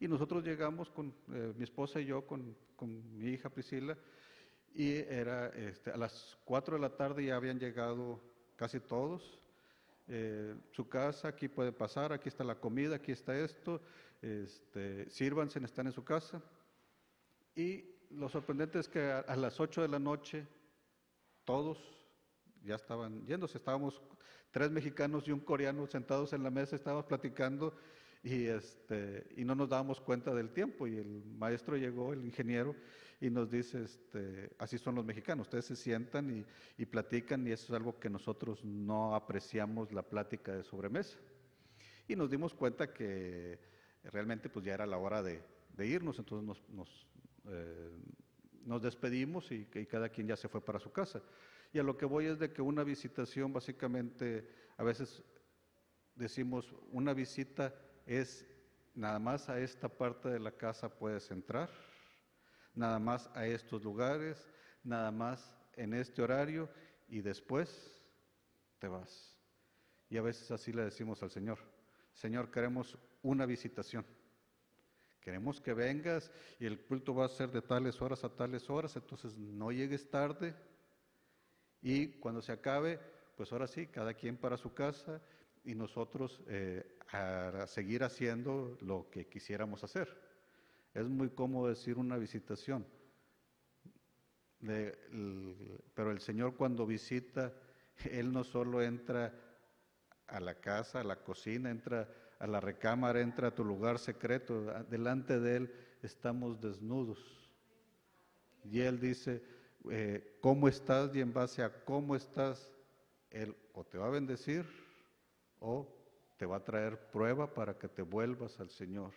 Y 0.00 0.08
nosotros 0.08 0.44
llegamos 0.44 0.90
con 0.90 1.14
eh, 1.32 1.52
mi 1.56 1.64
esposa 1.64 2.00
y 2.00 2.06
yo, 2.06 2.26
con, 2.26 2.54
mi 3.16 3.30
hija 3.30 3.48
Priscila, 3.48 3.96
y 4.74 4.94
era 4.94 5.48
este, 5.48 5.90
a 5.90 5.96
las 5.96 6.38
4 6.44 6.76
de 6.76 6.80
la 6.80 6.94
tarde 6.94 7.24
ya 7.24 7.36
habían 7.36 7.58
llegado 7.58 8.20
casi 8.56 8.78
todos. 8.80 9.40
Eh, 10.06 10.54
su 10.70 10.88
casa, 10.88 11.28
aquí 11.28 11.48
puede 11.48 11.72
pasar, 11.72 12.12
aquí 12.12 12.28
está 12.28 12.44
la 12.44 12.60
comida, 12.60 12.96
aquí 12.96 13.12
está 13.12 13.38
esto, 13.38 13.80
este, 14.22 15.08
sírvanse, 15.10 15.58
están 15.64 15.86
en 15.86 15.92
su 15.92 16.04
casa. 16.04 16.42
Y 17.54 17.84
lo 18.10 18.28
sorprendente 18.28 18.78
es 18.78 18.88
que 18.88 19.00
a, 19.00 19.20
a 19.20 19.36
las 19.36 19.58
8 19.60 19.82
de 19.82 19.88
la 19.88 19.98
noche 19.98 20.46
todos 21.44 21.78
ya 22.64 22.74
estaban 22.74 23.24
yéndose, 23.26 23.58
estábamos 23.58 24.02
tres 24.50 24.70
mexicanos 24.70 25.26
y 25.26 25.32
un 25.32 25.40
coreano 25.40 25.86
sentados 25.86 26.32
en 26.32 26.42
la 26.42 26.50
mesa, 26.50 26.76
estábamos 26.76 27.06
platicando 27.06 27.74
y, 28.22 28.46
este, 28.46 29.26
y 29.36 29.44
no 29.44 29.54
nos 29.54 29.68
dábamos 29.68 30.00
cuenta 30.00 30.34
del 30.34 30.50
tiempo. 30.50 30.86
Y 30.86 30.96
el 30.96 31.24
maestro 31.24 31.76
llegó, 31.76 32.12
el 32.12 32.24
ingeniero, 32.24 32.74
y 33.20 33.30
nos 33.30 33.50
dice, 33.50 33.82
este, 33.82 34.50
así 34.58 34.78
son 34.78 34.94
los 34.94 35.04
mexicanos, 35.04 35.46
ustedes 35.46 35.66
se 35.66 35.76
sientan 35.76 36.30
y, 36.30 36.44
y 36.76 36.86
platican 36.86 37.46
y 37.46 37.52
eso 37.52 37.72
es 37.72 37.76
algo 37.76 37.98
que 37.98 38.10
nosotros 38.10 38.64
no 38.64 39.14
apreciamos 39.14 39.92
la 39.92 40.02
plática 40.02 40.52
de 40.54 40.62
sobremesa. 40.62 41.18
Y 42.06 42.16
nos 42.16 42.30
dimos 42.30 42.54
cuenta 42.54 42.92
que 42.92 43.58
realmente 44.04 44.48
pues 44.48 44.64
ya 44.64 44.74
era 44.74 44.86
la 44.86 44.98
hora 44.98 45.22
de, 45.22 45.42
irnos, 45.78 46.18
entonces 46.18 46.64
eh, 47.46 47.90
nos 48.64 48.82
despedimos 48.82 49.50
y, 49.52 49.68
y 49.72 49.86
cada 49.86 50.08
quien 50.08 50.26
ya 50.26 50.36
se 50.36 50.48
fue 50.48 50.64
para 50.64 50.78
su 50.78 50.90
casa. 50.90 51.22
Y 51.72 51.78
a 51.78 51.82
lo 51.82 51.96
que 51.96 52.06
voy 52.06 52.26
es 52.26 52.38
de 52.38 52.52
que 52.52 52.62
una 52.62 52.82
visitación 52.82 53.52
básicamente, 53.52 54.48
a 54.76 54.82
veces 54.82 55.22
decimos, 56.14 56.74
una 56.90 57.14
visita 57.14 57.74
es 58.06 58.46
nada 58.94 59.18
más 59.18 59.48
a 59.48 59.60
esta 59.60 59.88
parte 59.88 60.28
de 60.28 60.40
la 60.40 60.50
casa 60.50 60.88
puedes 60.88 61.30
entrar, 61.30 61.70
nada 62.74 62.98
más 62.98 63.30
a 63.34 63.46
estos 63.46 63.84
lugares, 63.84 64.48
nada 64.82 65.10
más 65.10 65.56
en 65.74 65.94
este 65.94 66.22
horario 66.22 66.68
y 67.08 67.20
después 67.20 68.02
te 68.78 68.88
vas. 68.88 69.36
Y 70.10 70.16
a 70.16 70.22
veces 70.22 70.50
así 70.50 70.72
le 70.72 70.82
decimos 70.82 71.22
al 71.22 71.30
Señor, 71.30 71.58
Señor, 72.14 72.50
queremos 72.50 72.98
una 73.22 73.46
visitación. 73.46 74.04
Queremos 75.20 75.60
que 75.60 75.74
vengas 75.74 76.30
y 76.58 76.66
el 76.66 76.80
culto 76.80 77.14
va 77.14 77.26
a 77.26 77.28
ser 77.28 77.50
de 77.50 77.62
tales 77.62 78.00
horas 78.00 78.24
a 78.24 78.34
tales 78.34 78.70
horas, 78.70 78.96
entonces 78.96 79.36
no 79.36 79.70
llegues 79.72 80.08
tarde, 80.08 80.54
y 81.80 82.08
cuando 82.18 82.42
se 82.42 82.52
acabe, 82.52 82.98
pues 83.36 83.52
ahora 83.52 83.66
sí, 83.66 83.86
cada 83.86 84.14
quien 84.14 84.36
para 84.36 84.56
su 84.56 84.74
casa 84.74 85.20
y 85.64 85.74
nosotros 85.74 86.40
eh, 86.48 86.98
a 87.12 87.66
seguir 87.66 88.02
haciendo 88.04 88.76
lo 88.80 89.08
que 89.10 89.26
quisiéramos 89.28 89.84
hacer. 89.84 90.08
Es 90.94 91.06
muy 91.06 91.30
cómodo 91.30 91.68
decir 91.68 91.98
una 91.98 92.16
visitación, 92.16 92.86
pero 94.60 96.10
el 96.10 96.20
Señor 96.20 96.56
cuando 96.56 96.86
visita, 96.86 97.52
Él 98.10 98.32
no 98.32 98.44
solo 98.44 98.82
entra 98.82 99.32
a 100.26 100.40
la 100.40 100.54
casa, 100.54 101.00
a 101.00 101.04
la 101.04 101.16
cocina, 101.16 101.70
entra 101.70 102.08
a 102.38 102.46
la 102.46 102.60
recámara, 102.60 103.20
entra 103.20 103.48
a 103.48 103.54
tu 103.54 103.64
lugar 103.64 103.98
secreto, 103.98 104.64
delante 104.84 105.40
de 105.40 105.56
Él 105.56 105.74
estamos 106.02 106.60
desnudos. 106.60 107.18
Y 108.64 108.80
Él 108.80 109.00
dice, 109.00 109.42
eh, 109.90 110.38
cómo 110.40 110.68
estás 110.68 111.14
y 111.14 111.20
en 111.20 111.32
base 111.32 111.62
a 111.62 111.84
cómo 111.84 112.14
estás, 112.14 112.72
Él 113.30 113.56
o 113.72 113.84
te 113.84 113.98
va 113.98 114.06
a 114.06 114.10
bendecir 114.10 114.66
o 115.60 115.94
te 116.36 116.46
va 116.46 116.56
a 116.56 116.64
traer 116.64 117.10
prueba 117.10 117.52
para 117.52 117.76
que 117.76 117.88
te 117.88 118.02
vuelvas 118.02 118.60
al 118.60 118.70
Señor. 118.70 119.12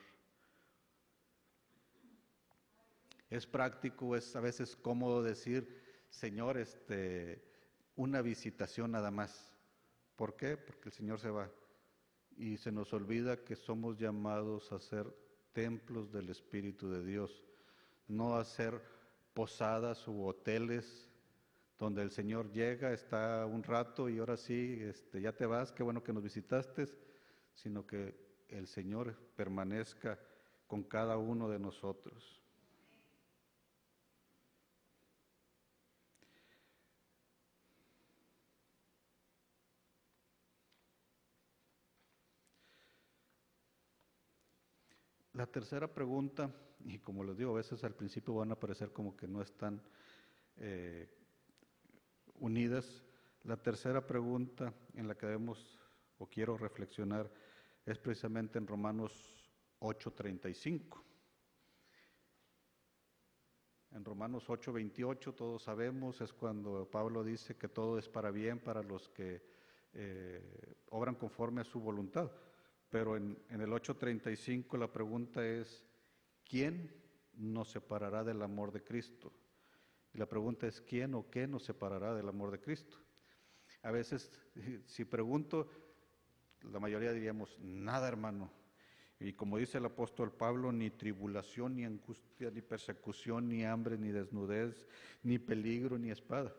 Es 3.29 3.45
práctico, 3.45 4.15
es 4.15 4.35
a 4.35 4.41
veces 4.41 4.75
cómodo 4.75 5.23
decir, 5.23 5.81
Señor, 6.09 6.57
este, 6.57 7.41
una 7.95 8.21
visitación 8.21 8.91
nada 8.91 9.11
más. 9.11 9.55
¿Por 10.15 10.35
qué? 10.35 10.57
Porque 10.57 10.89
el 10.89 10.93
Señor 10.93 11.19
se 11.19 11.29
va. 11.29 11.49
Y 12.41 12.57
se 12.57 12.71
nos 12.71 12.91
olvida 12.91 13.43
que 13.43 13.55
somos 13.55 13.99
llamados 13.99 14.71
a 14.71 14.79
ser 14.79 15.05
templos 15.53 16.11
del 16.11 16.27
Espíritu 16.31 16.89
de 16.89 17.05
Dios, 17.05 17.43
no 18.07 18.35
a 18.35 18.43
ser 18.43 18.81
posadas 19.35 20.07
u 20.07 20.25
hoteles 20.25 21.07
donde 21.77 22.01
el 22.01 22.09
Señor 22.09 22.51
llega, 22.51 22.93
está 22.93 23.45
un 23.45 23.61
rato 23.61 24.09
y 24.09 24.17
ahora 24.17 24.37
sí, 24.37 24.79
este, 24.81 25.21
ya 25.21 25.33
te 25.33 25.45
vas, 25.45 25.71
qué 25.71 25.83
bueno 25.83 26.03
que 26.03 26.13
nos 26.13 26.23
visitaste, 26.23 26.87
sino 27.53 27.85
que 27.85 28.15
el 28.49 28.65
Señor 28.65 29.15
permanezca 29.35 30.17
con 30.65 30.81
cada 30.81 31.17
uno 31.17 31.47
de 31.47 31.59
nosotros. 31.59 32.40
La 45.41 45.47
tercera 45.47 45.91
pregunta, 45.91 46.53
y 46.85 46.99
como 46.99 47.23
les 47.23 47.35
digo, 47.35 47.49
a 47.49 47.55
veces 47.55 47.83
al 47.83 47.95
principio 47.95 48.35
van 48.35 48.51
a 48.51 48.59
parecer 48.59 48.93
como 48.93 49.17
que 49.17 49.27
no 49.27 49.41
están 49.41 49.81
eh, 50.57 51.09
unidas. 52.35 53.03
La 53.45 53.57
tercera 53.57 54.05
pregunta 54.05 54.71
en 54.93 55.07
la 55.07 55.15
que 55.15 55.25
debemos 55.25 55.79
o 56.19 56.27
quiero 56.27 56.57
reflexionar 56.59 57.27
es 57.87 57.97
precisamente 57.97 58.59
en 58.59 58.67
Romanos 58.67 59.51
8:35. 59.79 61.03
En 63.93 64.05
Romanos 64.05 64.47
8:28 64.47 65.33
todos 65.33 65.63
sabemos, 65.63 66.21
es 66.21 66.31
cuando 66.33 66.87
Pablo 66.87 67.23
dice 67.23 67.57
que 67.57 67.67
todo 67.67 67.97
es 67.97 68.07
para 68.07 68.29
bien 68.29 68.59
para 68.59 68.83
los 68.83 69.09
que 69.09 69.41
eh, 69.93 70.75
obran 70.91 71.15
conforme 71.15 71.61
a 71.61 71.63
su 71.63 71.79
voluntad. 71.79 72.29
Pero 72.91 73.17
en, 73.17 73.41
en 73.49 73.61
el 73.61 73.71
8.35 73.71 74.77
la 74.77 74.91
pregunta 74.91 75.43
es, 75.43 75.83
¿quién 76.47 76.93
nos 77.33 77.71
separará 77.71 78.23
del 78.23 78.41
amor 78.43 78.71
de 78.71 78.83
Cristo? 78.83 79.33
Y 80.13 80.17
la 80.17 80.27
pregunta 80.27 80.67
es, 80.67 80.81
¿quién 80.81 81.15
o 81.15 81.29
qué 81.29 81.47
nos 81.47 81.63
separará 81.63 82.13
del 82.13 82.27
amor 82.27 82.51
de 82.51 82.59
Cristo? 82.59 82.97
A 83.81 83.91
veces, 83.91 84.29
si 84.85 85.05
pregunto, 85.05 85.69
la 86.63 86.79
mayoría 86.79 87.13
diríamos, 87.13 87.57
nada 87.59 88.07
hermano. 88.07 88.51
Y 89.19 89.33
como 89.33 89.57
dice 89.57 89.77
el 89.77 89.85
apóstol 89.85 90.31
Pablo, 90.31 90.71
ni 90.71 90.89
tribulación, 90.89 91.75
ni 91.75 91.85
angustia, 91.85 92.51
ni 92.51 92.61
persecución, 92.61 93.47
ni 93.47 93.63
hambre, 93.63 93.97
ni 93.97 94.09
desnudez, 94.09 94.87
ni 95.23 95.37
peligro, 95.39 95.97
ni 95.97 96.11
espada. 96.11 96.53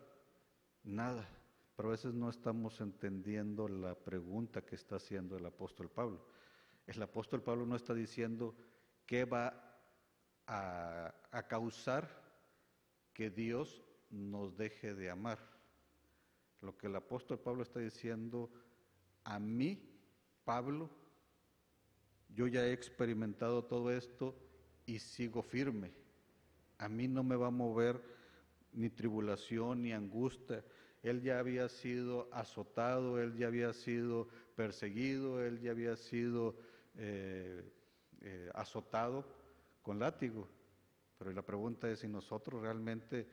Nada. 0.83 1.29
Pero 1.75 1.89
a 1.89 1.91
veces 1.91 2.13
no 2.13 2.29
estamos 2.29 2.79
entendiendo 2.81 3.67
la 3.67 3.95
pregunta 3.95 4.61
que 4.61 4.75
está 4.75 4.97
haciendo 4.97 5.37
el 5.37 5.45
apóstol 5.45 5.89
Pablo. 5.89 6.27
El 6.85 7.01
apóstol 7.01 7.41
Pablo 7.41 7.65
no 7.65 7.75
está 7.75 7.93
diciendo 7.93 8.55
qué 9.05 9.25
va 9.25 9.79
a, 10.45 11.13
a 11.31 11.47
causar 11.47 12.07
que 13.13 13.29
Dios 13.29 13.81
nos 14.09 14.55
deje 14.55 14.93
de 14.93 15.09
amar. 15.09 15.39
Lo 16.61 16.77
que 16.77 16.87
el 16.87 16.95
apóstol 16.95 17.39
Pablo 17.39 17.63
está 17.63 17.79
diciendo, 17.79 18.51
a 19.23 19.39
mí, 19.39 19.81
Pablo, 20.43 20.89
yo 22.29 22.47
ya 22.47 22.65
he 22.65 22.73
experimentado 22.73 23.63
todo 23.63 23.91
esto 23.91 24.35
y 24.85 24.99
sigo 24.99 25.41
firme. 25.41 25.91
A 26.77 26.89
mí 26.89 27.07
no 27.07 27.23
me 27.23 27.35
va 27.35 27.47
a 27.47 27.51
mover 27.51 28.01
ni 28.73 28.89
tribulación 28.89 29.83
ni 29.83 29.93
angustia, 29.93 30.63
él 31.03 31.21
ya 31.21 31.39
había 31.39 31.69
sido 31.69 32.29
azotado, 32.31 33.21
él 33.21 33.35
ya 33.37 33.47
había 33.47 33.73
sido 33.73 34.27
perseguido, 34.55 35.45
él 35.45 35.59
ya 35.59 35.71
había 35.71 35.95
sido 35.95 36.55
eh, 36.95 37.63
eh, 38.21 38.49
azotado 38.55 39.25
con 39.81 39.99
látigo. 39.99 40.47
Pero 41.19 41.31
la 41.31 41.41
pregunta 41.41 41.89
es 41.89 41.99
si 41.99 42.07
nosotros 42.07 42.61
realmente, 42.61 43.27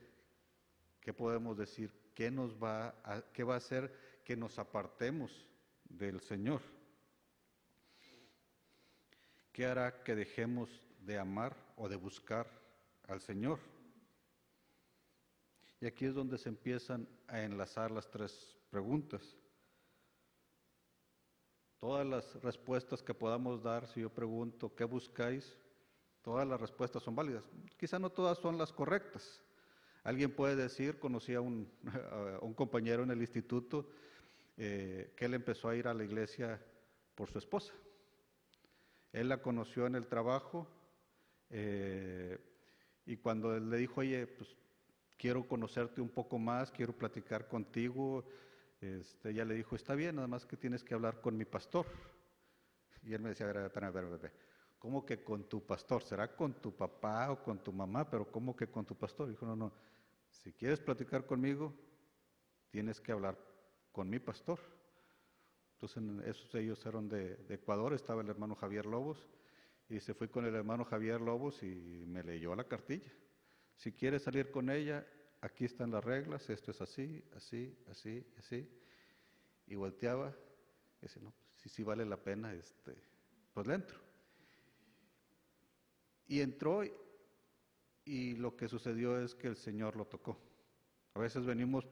¿qué 0.99 1.13
podemos 1.13 1.57
decir? 1.57 1.91
¿Qué 2.13 2.29
nos 2.29 2.61
va 2.61 2.89
a, 3.03 3.23
qué 3.33 3.43
va 3.43 3.55
a 3.55 3.57
hacer 3.57 3.91
que 4.23 4.35
nos 4.35 4.59
apartemos 4.59 5.47
del 5.89 6.19
Señor? 6.21 6.61
¿qué 9.51 9.65
hará 9.65 10.03
que 10.03 10.15
dejemos 10.15 10.69
de 11.01 11.19
amar 11.19 11.55
o 11.75 11.89
de 11.89 11.95
buscar 11.95 12.47
al 13.07 13.21
Señor? 13.21 13.59
Y 15.81 15.87
aquí 15.87 16.05
es 16.05 16.13
donde 16.13 16.37
se 16.37 16.47
empiezan 16.47 17.07
a 17.27 17.41
enlazar 17.41 17.89
las 17.89 18.09
tres 18.09 18.55
preguntas. 18.69 19.35
Todas 21.79 22.05
las 22.05 22.35
respuestas 22.43 23.01
que 23.01 23.15
podamos 23.15 23.63
dar, 23.63 23.87
si 23.87 24.01
yo 24.01 24.09
pregunto, 24.11 24.75
¿qué 24.75 24.83
buscáis? 24.83 25.57
Todas 26.21 26.47
las 26.47 26.61
respuestas 26.61 27.01
son 27.01 27.15
válidas. 27.15 27.43
Quizá 27.77 27.97
no 27.97 28.11
todas 28.11 28.37
son 28.37 28.59
las 28.59 28.71
correctas. 28.71 29.41
Alguien 30.03 30.35
puede 30.35 30.55
decir, 30.55 30.99
conocí 30.99 31.33
a 31.33 31.41
un, 31.41 31.67
un 32.41 32.53
compañero 32.53 33.01
en 33.01 33.09
el 33.09 33.21
instituto, 33.21 33.89
eh, 34.57 35.11
que 35.15 35.25
él 35.25 35.33
empezó 35.33 35.69
a 35.69 35.75
ir 35.75 35.87
a 35.87 35.95
la 35.95 36.03
iglesia 36.03 36.63
por 37.15 37.31
su 37.31 37.39
esposa. 37.39 37.73
Él 39.11 39.29
la 39.29 39.41
conoció 39.41 39.87
en 39.87 39.95
el 39.95 40.05
trabajo 40.05 40.67
eh, 41.49 42.37
y 43.07 43.17
cuando 43.17 43.55
él 43.55 43.71
le 43.71 43.77
dijo, 43.77 44.01
oye, 44.01 44.27
pues 44.27 44.55
quiero 45.21 45.47
conocerte 45.47 46.01
un 46.01 46.09
poco 46.09 46.39
más, 46.39 46.71
quiero 46.71 46.93
platicar 46.93 47.47
contigo, 47.47 48.25
este, 48.81 49.29
ella 49.29 49.45
le 49.45 49.53
dijo, 49.53 49.75
está 49.75 49.93
bien, 49.93 50.15
nada 50.15 50.27
más 50.27 50.47
que 50.47 50.57
tienes 50.57 50.83
que 50.83 50.95
hablar 50.95 51.21
con 51.21 51.37
mi 51.37 51.45
pastor. 51.45 51.85
Y 53.03 53.13
él 53.13 53.21
me 53.21 53.29
decía, 53.29 53.45
a 53.45 53.53
ver, 53.53 53.57
a 53.59 53.67
ver, 53.67 53.83
a 53.83 53.91
ver, 53.91 54.25
a 54.25 54.31
¿cómo 54.79 55.05
que 55.05 55.23
con 55.23 55.47
tu 55.47 55.63
pastor? 55.63 56.01
¿Será 56.01 56.35
con 56.35 56.55
tu 56.55 56.75
papá 56.75 57.31
o 57.31 57.43
con 57.43 57.59
tu 57.63 57.71
mamá? 57.71 58.09
Pero 58.09 58.31
¿cómo 58.31 58.55
que 58.55 58.65
con 58.65 58.83
tu 58.83 58.95
pastor? 58.95 59.29
dijo, 59.29 59.45
no, 59.45 59.55
no, 59.55 59.71
si 60.31 60.53
quieres 60.53 60.79
platicar 60.79 61.27
conmigo, 61.27 61.71
tienes 62.71 62.99
que 62.99 63.11
hablar 63.11 63.37
con 63.91 64.09
mi 64.09 64.17
pastor. 64.17 64.59
Entonces 65.73 66.01
esos 66.25 66.55
ellos 66.55 66.83
eran 66.87 67.07
de, 67.07 67.45
Ecuador, 67.49 67.93
estaba 67.93 68.23
el 68.23 68.29
hermano 68.29 68.55
Javier 68.55 68.87
Lobos, 68.87 69.27
y 69.87 69.99
se 69.99 70.15
fue 70.15 70.29
con 70.31 70.47
el 70.47 70.55
hermano 70.55 70.83
Javier 70.83 71.21
Lobos 71.21 71.61
y 71.61 72.05
me 72.07 72.23
leyó 72.23 72.55
la 72.55 72.63
cartilla. 72.63 73.11
Si 73.75 73.91
quieres 73.91 74.23
salir 74.23 74.51
con 74.51 74.69
ella, 74.69 75.05
aquí 75.41 75.65
están 75.65 75.91
las 75.91 76.03
reglas, 76.03 76.49
esto 76.49 76.71
es 76.71 76.81
así, 76.81 77.23
así, 77.35 77.75
así, 77.89 78.25
así. 78.37 78.69
Y 79.67 79.75
volteaba 79.75 80.35
y 80.99 81.05
dice, 81.05 81.19
no, 81.19 81.33
si 81.55 81.63
pues 81.63 81.75
sí, 81.75 81.83
vale 81.83 82.05
la 82.05 82.17
pena, 82.17 82.53
este, 82.53 82.95
pues 83.53 83.67
le 83.67 83.75
entro. 83.75 83.99
Y 86.27 86.41
entró 86.41 86.83
y 88.05 88.35
lo 88.35 88.55
que 88.55 88.67
sucedió 88.67 89.19
es 89.19 89.35
que 89.35 89.47
el 89.47 89.55
Señor 89.55 89.95
lo 89.95 90.05
tocó. 90.05 90.37
A 91.13 91.19
veces 91.19 91.45
venimos 91.45 91.87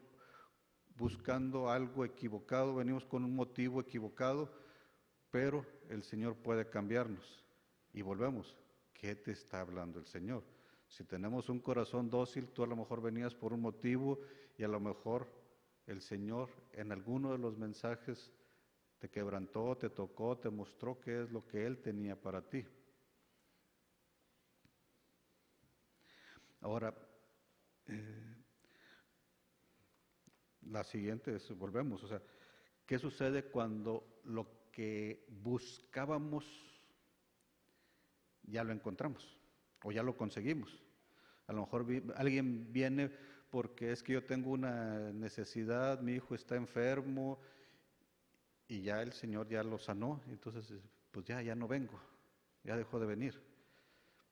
buscando 0.95 1.69
algo 1.69 2.05
equivocado, 2.05 2.75
venimos 2.75 3.05
con 3.05 3.23
un 3.23 3.35
motivo 3.35 3.81
equivocado, 3.81 4.51
pero 5.31 5.65
el 5.89 6.03
Señor 6.03 6.35
puede 6.35 6.69
cambiarnos. 6.69 7.43
Y 7.93 8.01
volvemos, 8.01 8.55
¿qué 8.93 9.15
te 9.15 9.31
está 9.31 9.61
hablando 9.61 9.99
el 9.99 10.05
Señor? 10.05 10.43
Si 10.89 11.03
tenemos 11.03 11.49
un 11.49 11.59
corazón 11.59 12.09
dócil, 12.09 12.49
tú 12.49 12.63
a 12.63 12.67
lo 12.67 12.75
mejor 12.75 13.01
venías 13.01 13.35
por 13.35 13.53
un 13.53 13.61
motivo 13.61 14.19
y 14.57 14.63
a 14.63 14.67
lo 14.67 14.79
mejor 14.79 15.27
el 15.85 16.01
Señor 16.01 16.49
en 16.73 16.91
alguno 16.91 17.31
de 17.31 17.37
los 17.37 17.57
mensajes 17.57 18.33
te 18.97 19.09
quebrantó, 19.09 19.77
te 19.77 19.91
tocó, 19.91 20.37
te 20.37 20.49
mostró 20.49 20.99
qué 20.99 21.21
es 21.21 21.31
lo 21.31 21.47
que 21.47 21.65
Él 21.65 21.79
tenía 21.81 22.19
para 22.19 22.41
ti. 22.41 22.65
Ahora, 26.61 26.93
eh, 27.87 28.35
la 30.63 30.83
siguiente 30.83 31.35
es, 31.35 31.55
volvemos, 31.55 32.03
o 32.03 32.07
sea, 32.07 32.21
¿qué 32.85 32.97
sucede 32.97 33.45
cuando 33.45 34.21
lo 34.25 34.71
que 34.71 35.25
buscábamos 35.29 36.45
ya 38.43 38.63
lo 38.63 38.73
encontramos? 38.73 39.38
O 39.83 39.91
ya 39.91 40.03
lo 40.03 40.15
conseguimos. 40.15 40.81
A 41.47 41.53
lo 41.53 41.61
mejor 41.61 41.85
alguien 42.15 42.71
viene 42.71 43.11
porque 43.49 43.91
es 43.91 44.03
que 44.03 44.13
yo 44.13 44.23
tengo 44.23 44.51
una 44.51 45.11
necesidad, 45.11 45.99
mi 46.01 46.13
hijo 46.13 46.35
está 46.35 46.55
enfermo 46.55 47.39
y 48.67 48.81
ya 48.81 49.01
el 49.01 49.13
Señor 49.13 49.49
ya 49.49 49.63
lo 49.63 49.79
sanó, 49.79 50.21
entonces 50.27 50.71
pues 51.11 51.25
ya, 51.25 51.41
ya 51.41 51.55
no 51.55 51.67
vengo, 51.67 51.99
ya 52.63 52.77
dejó 52.77 52.99
de 52.99 53.07
venir. 53.07 53.41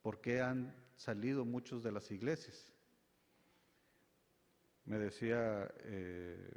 ¿Por 0.02 0.22
qué 0.22 0.42
han 0.42 0.76
salido 0.96 1.44
muchos 1.44 1.84
de 1.84 1.92
las 1.92 2.12
iglesias? 2.12 2.72
Me 4.86 5.00
decía 5.00 5.70
eh, 5.80 6.52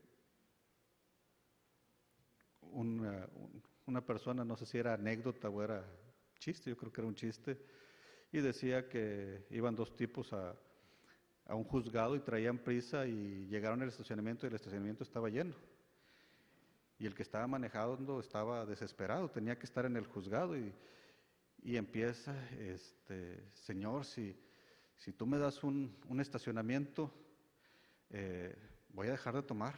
una, 2.61 3.29
una 3.87 4.05
persona, 4.05 4.45
no 4.45 4.57
sé 4.57 4.67
si 4.67 4.79
era 4.79 4.95
anécdota 4.95 5.49
o 5.49 5.63
era 5.63 5.85
chiste, 6.39 6.71
yo 6.71 6.77
creo 6.77 6.93
que 6.93 7.01
era 7.01 7.09
un 7.09 7.15
chiste, 7.15 7.59
y 8.33 8.41
decía 8.41 8.89
que 8.89 9.47
iban 9.51 9.75
dos 9.75 9.97
tipos 9.97 10.33
a, 10.33 10.55
a 11.47 11.55
un 11.55 11.65
juzgado 11.65 12.15
y 12.15 12.21
traían 12.21 12.59
prisa 12.59 13.07
y 13.07 13.47
llegaron 13.49 13.83
al 13.83 13.89
estacionamiento 13.89 14.47
y 14.47 14.51
el 14.51 14.55
estacionamiento 14.55 15.03
estaba 15.03 15.29
lleno. 15.29 15.55
Y 16.99 17.07
el 17.07 17.15
que 17.15 17.23
estaba 17.23 17.47
manejando 17.47 18.21
estaba 18.21 18.67
desesperado, 18.67 19.31
tenía 19.31 19.59
que 19.59 19.67
estar 19.67 19.85
en 19.87 19.97
el 19.97 20.07
juzgado 20.07 20.57
y, 20.57 20.73
y 21.63 21.77
empieza, 21.77 22.35
este, 22.59 23.51
Señor, 23.55 24.05
si, 24.05 24.37
si 24.97 25.13
tú 25.13 25.27
me 25.27 25.39
das 25.39 25.65
un, 25.65 25.97
un 26.09 26.21
estacionamiento, 26.21 27.13
eh, 28.11 28.55
voy 28.91 29.09
a 29.09 29.13
dejar 29.13 29.35
de 29.35 29.43
tomar. 29.43 29.75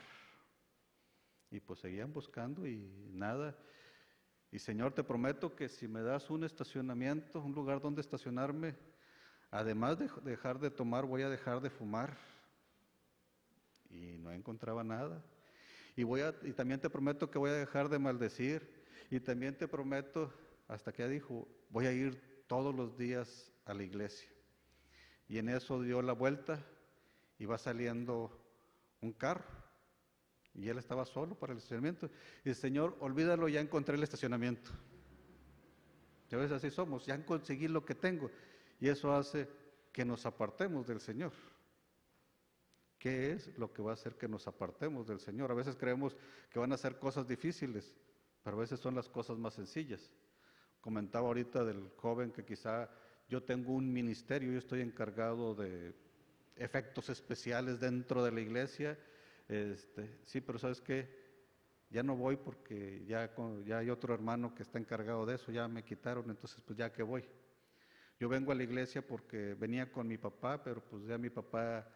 Y 1.51 1.61
pues 1.61 1.81
seguían 1.81 2.13
buscando 2.13 2.67
y 2.67 3.09
nada. 3.13 3.57
Y 4.53 4.59
Señor, 4.59 4.93
te 4.93 5.03
prometo 5.03 5.57
que 5.57 5.67
si 5.67 5.89
me 5.89 6.03
das 6.03 6.29
un 6.29 6.45
estacionamiento, 6.45 7.41
un 7.41 7.55
lugar 7.55 7.81
donde 7.81 8.03
estacionarme, 8.03 8.75
además 9.51 9.99
de 9.99 10.11
dejar 10.23 10.59
de 10.61 10.71
tomar, 10.71 11.07
voy 11.07 11.23
a 11.23 11.31
dejar 11.31 11.63
de 11.63 11.71
fumar. 11.71 12.19
Y 13.89 14.19
no 14.19 14.31
encontraba 14.31 14.85
nada. 14.85 15.25
Y, 15.97 16.03
voy 16.03 16.21
a, 16.21 16.35
y 16.43 16.53
también 16.53 16.81
te 16.81 16.91
prometo 16.91 17.31
que 17.31 17.39
voy 17.39 17.49
a 17.49 17.55
dejar 17.55 17.89
de 17.89 17.99
maldecir. 17.99 18.85
Y 19.11 19.21
también 19.21 19.57
te 19.57 19.67
prometo, 19.67 20.31
hasta 20.69 20.93
que 20.93 21.09
dijo, 21.09 21.49
voy 21.71 21.87
a 21.87 21.93
ir 21.93 22.45
todos 22.47 22.75
los 22.75 22.99
días 22.99 23.51
a 23.65 23.73
la 23.73 23.85
iglesia. 23.85 24.29
Y 25.29 25.39
en 25.39 25.49
eso 25.49 25.81
dio 25.81 26.03
la 26.03 26.13
vuelta 26.13 26.63
y 27.39 27.47
va 27.47 27.57
saliendo 27.57 28.39
un 29.01 29.15
carro. 29.15 29.62
Y 30.55 30.69
él 30.69 30.79
estaba 30.79 31.05
solo 31.05 31.35
para 31.35 31.53
el 31.53 31.59
estacionamiento. 31.59 32.11
Y 32.45 32.51
el 32.51 32.55
Señor, 32.55 32.97
olvídalo, 33.01 33.49
ya 33.49 33.61
encontré 33.61 33.97
el 33.97 34.03
estacionamiento. 34.03 34.71
A 36.31 36.37
veces 36.37 36.53
así 36.53 36.71
somos, 36.71 37.05
ya 37.07 37.25
conseguí 37.25 37.69
lo 37.69 37.85
que 37.85 37.95
tengo. 37.95 38.31
Y 38.81 38.89
eso 38.89 39.15
hace 39.15 39.49
que 39.93 40.05
nos 40.05 40.25
apartemos 40.25 40.87
del 40.87 41.01
Señor. 41.01 41.33
¿Qué 42.99 43.33
es 43.33 43.57
lo 43.59 43.73
que 43.73 43.83
va 43.83 43.91
a 43.91 43.95
hacer 43.95 44.17
que 44.17 44.29
nos 44.29 44.47
apartemos 44.47 45.07
del 45.07 45.21
Señor? 45.21 45.51
A 45.51 45.55
veces 45.55 45.77
creemos 45.77 46.17
que 46.51 46.59
van 46.59 46.73
a 46.73 46.79
ser 46.79 46.99
cosas 46.99 47.27
difíciles, 47.27 47.93
pero 48.43 48.57
a 48.57 48.61
veces 48.61 48.81
son 48.81 48.95
las 48.95 49.09
cosas 49.09 49.39
más 49.39 49.55
sencillas. 49.55 50.11
Comentaba 50.81 51.27
ahorita 51.27 51.65
del 51.65 51.91
joven 51.97 52.31
que 52.31 52.45
quizá 52.45 52.89
yo 53.29 53.43
tengo 53.43 53.73
un 53.73 53.93
ministerio, 53.93 54.53
yo 54.53 54.59
estoy 54.59 54.81
encargado 54.81 55.55
de 55.55 55.95
efectos 56.57 57.09
especiales 57.11 57.81
dentro 57.81 58.25
de 58.25 58.31
la 58.31 58.41
iglesia 58.41 58.99
este, 59.53 60.19
sí, 60.25 60.41
pero 60.41 60.59
¿sabes 60.59 60.81
qué? 60.81 61.09
Ya 61.91 62.03
no 62.03 62.17
voy 62.17 62.37
porque 62.37 63.05
ya, 63.07 63.31
ya 63.67 63.79
hay 63.79 63.91
otro 63.91 64.15
hermano 64.15 64.55
que 64.55 64.63
está 64.63 64.79
encargado 64.79 65.27
de 65.27 65.35
eso, 65.35 65.53
ya 65.53 65.69
me 65.69 65.85
quitaron, 65.85 66.31
entonces 66.31 66.63
pues 66.65 66.79
ya 66.79 66.91
que 66.91 67.03
voy. 67.03 67.25
Yo 68.19 68.29
vengo 68.29 68.53
a 68.53 68.55
la 68.55 68.63
iglesia 68.63 69.07
porque 69.07 69.55
venía 69.55 69.93
con 69.93 70.09
mi 70.09 70.17
papá, 70.17 70.63
pero 70.63 70.83
pues 70.83 71.05
ya 71.05 71.19
mi 71.19 71.29
papá 71.29 71.87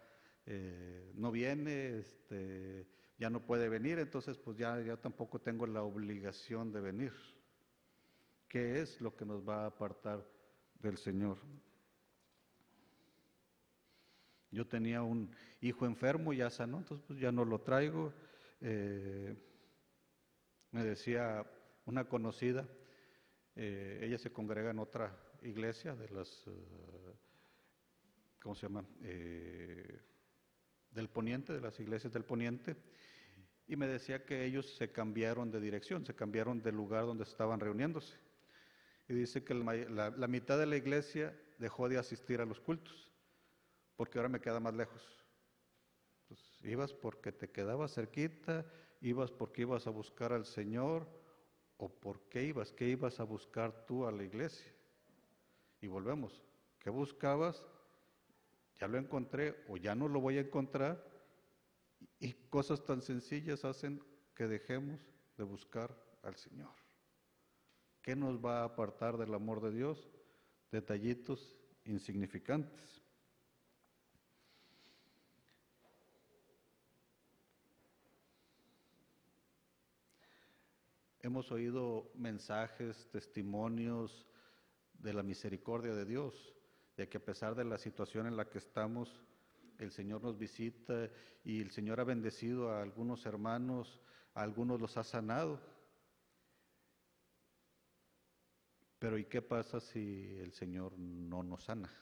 eh, 0.44 1.12
no 1.14 1.30
viene, 1.32 1.98
este, 1.98 2.86
ya 3.18 3.30
no 3.30 3.46
puede 3.46 3.70
venir, 3.70 3.98
entonces 3.98 4.36
pues 4.36 4.58
ya, 4.58 4.78
ya 4.82 4.96
tampoco 4.96 5.40
tengo 5.40 5.66
la 5.66 5.82
obligación 5.82 6.72
de 6.72 6.80
venir. 6.80 7.12
¿Qué 8.48 8.80
es 8.80 9.00
lo 9.00 9.16
que 9.16 9.24
nos 9.24 9.48
va 9.48 9.62
a 9.62 9.66
apartar 9.66 10.26
del 10.74 10.98
Señor? 10.98 11.38
Yo 14.50 14.66
tenía 14.66 15.02
un 15.02 15.30
hijo 15.60 15.86
enfermo, 15.86 16.32
ya 16.32 16.50
sanó, 16.50 16.78
entonces 16.78 17.04
pues 17.06 17.18
ya 17.18 17.32
no 17.32 17.44
lo 17.44 17.60
traigo. 17.60 18.12
Eh, 18.60 19.36
me 20.70 20.84
decía 20.84 21.44
una 21.84 22.08
conocida, 22.08 22.66
eh, 23.54 24.00
ella 24.02 24.18
se 24.18 24.32
congrega 24.32 24.70
en 24.70 24.78
otra 24.78 25.16
iglesia 25.42 25.94
de 25.94 26.08
las, 26.10 26.44
eh, 26.46 27.14
¿cómo 28.40 28.54
se 28.54 28.62
llama? 28.62 28.84
del 30.90 31.10
Poniente, 31.10 31.52
de 31.52 31.60
las 31.60 31.78
iglesias 31.78 32.12
del 32.12 32.24
Poniente, 32.24 32.76
y 33.68 33.76
me 33.76 33.86
decía 33.86 34.24
que 34.24 34.46
ellos 34.46 34.76
se 34.76 34.90
cambiaron 34.90 35.50
de 35.50 35.60
dirección, 35.60 36.06
se 36.06 36.14
cambiaron 36.14 36.62
del 36.62 36.74
lugar 36.74 37.04
donde 37.04 37.24
estaban 37.24 37.60
reuniéndose. 37.60 38.16
Y 39.08 39.14
dice 39.14 39.44
que 39.44 39.54
la, 39.54 40.10
la 40.10 40.26
mitad 40.26 40.58
de 40.58 40.66
la 40.66 40.76
iglesia 40.76 41.36
dejó 41.58 41.88
de 41.88 41.98
asistir 41.98 42.40
a 42.40 42.46
los 42.46 42.60
cultos 42.60 43.05
porque 43.96 44.18
ahora 44.18 44.28
me 44.28 44.40
queda 44.40 44.60
más 44.60 44.74
lejos. 44.74 45.02
Pues 46.28 46.40
ibas 46.64 46.92
porque 46.92 47.32
te 47.32 47.50
quedaba 47.50 47.88
cerquita, 47.88 48.66
ibas 49.00 49.30
porque 49.30 49.62
ibas 49.62 49.86
a 49.86 49.90
buscar 49.90 50.32
al 50.32 50.44
Señor, 50.44 51.06
o 51.78 51.88
por 51.88 52.28
qué 52.28 52.44
ibas, 52.44 52.72
qué 52.72 52.88
ibas 52.88 53.20
a 53.20 53.24
buscar 53.24 53.84
tú 53.86 54.06
a 54.06 54.12
la 54.12 54.24
iglesia. 54.24 54.72
Y 55.80 55.86
volvemos. 55.86 56.42
¿Qué 56.78 56.90
buscabas? 56.90 57.66
Ya 58.78 58.88
lo 58.88 58.98
encontré 58.98 59.64
o 59.68 59.76
ya 59.76 59.94
no 59.94 60.08
lo 60.08 60.20
voy 60.20 60.38
a 60.38 60.42
encontrar. 60.42 61.04
Y 62.18 62.32
cosas 62.48 62.84
tan 62.84 63.02
sencillas 63.02 63.64
hacen 63.64 64.02
que 64.34 64.46
dejemos 64.46 65.00
de 65.36 65.44
buscar 65.44 65.96
al 66.22 66.36
Señor. 66.36 66.74
¿Qué 68.02 68.16
nos 68.16 68.42
va 68.44 68.60
a 68.60 68.64
apartar 68.64 69.16
del 69.16 69.34
amor 69.34 69.60
de 69.60 69.72
Dios? 69.72 70.08
Detallitos 70.70 71.56
insignificantes. 71.84 73.02
Hemos 81.26 81.50
oído 81.50 82.12
mensajes, 82.14 83.08
testimonios 83.10 84.28
de 84.92 85.12
la 85.12 85.24
misericordia 85.24 85.92
de 85.92 86.04
Dios, 86.04 86.54
de 86.96 87.08
que 87.08 87.18
a 87.18 87.24
pesar 87.24 87.56
de 87.56 87.64
la 87.64 87.78
situación 87.78 88.28
en 88.28 88.36
la 88.36 88.48
que 88.48 88.58
estamos, 88.58 89.12
el 89.78 89.90
Señor 89.90 90.22
nos 90.22 90.38
visita 90.38 91.10
y 91.42 91.60
el 91.60 91.72
Señor 91.72 91.98
ha 91.98 92.04
bendecido 92.04 92.70
a 92.70 92.80
algunos 92.80 93.26
hermanos, 93.26 94.00
a 94.34 94.42
algunos 94.42 94.80
los 94.80 94.96
ha 94.98 95.02
sanado. 95.02 95.60
Pero 99.00 99.18
¿y 99.18 99.24
qué 99.24 99.42
pasa 99.42 99.80
si 99.80 100.38
el 100.38 100.52
Señor 100.52 100.96
no 100.96 101.42
nos 101.42 101.64
sana? 101.64 101.92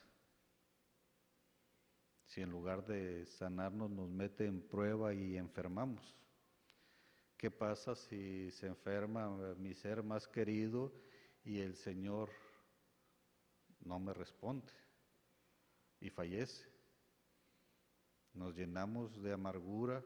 Si 2.25 2.41
en 2.41 2.51
lugar 2.51 2.85
de 2.85 3.25
sanarnos 3.25 3.89
nos 3.89 4.07
mete 4.07 4.45
en 4.45 4.61
prueba 4.61 5.15
y 5.15 5.35
enfermamos. 5.35 6.15
¿Qué 7.45 7.51
pasa 7.51 7.93
si 7.93 8.49
se 8.49 8.65
enferma 8.65 9.29
mi 9.57 9.75
ser 9.75 10.01
más 10.01 10.27
querido 10.27 10.91
y 11.43 11.59
el 11.59 11.75
Señor 11.75 12.31
no 13.81 13.99
me 13.99 14.15
responde 14.15 14.73
y 15.99 16.09
fallece? 16.09 16.67
Nos 18.33 18.55
llenamos 18.55 19.21
de 19.21 19.31
amargura 19.31 20.03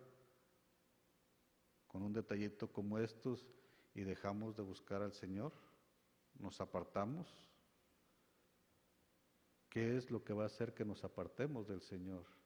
con 1.88 2.04
un 2.04 2.12
detallito 2.12 2.74
como 2.74 3.00
estos 3.00 3.48
y 3.96 4.02
dejamos 4.02 4.58
de 4.58 4.64
buscar 4.64 5.02
al 5.02 5.14
Señor, 5.14 5.54
nos 6.40 6.60
apartamos. 6.60 7.34
¿Qué 9.70 9.96
es 9.96 10.12
lo 10.12 10.26
que 10.26 10.34
va 10.34 10.44
a 10.44 10.48
hacer 10.48 10.74
que 10.74 10.84
nos 10.84 11.06
apartemos 11.06 11.70
del 11.70 11.80
Señor? 11.84 12.39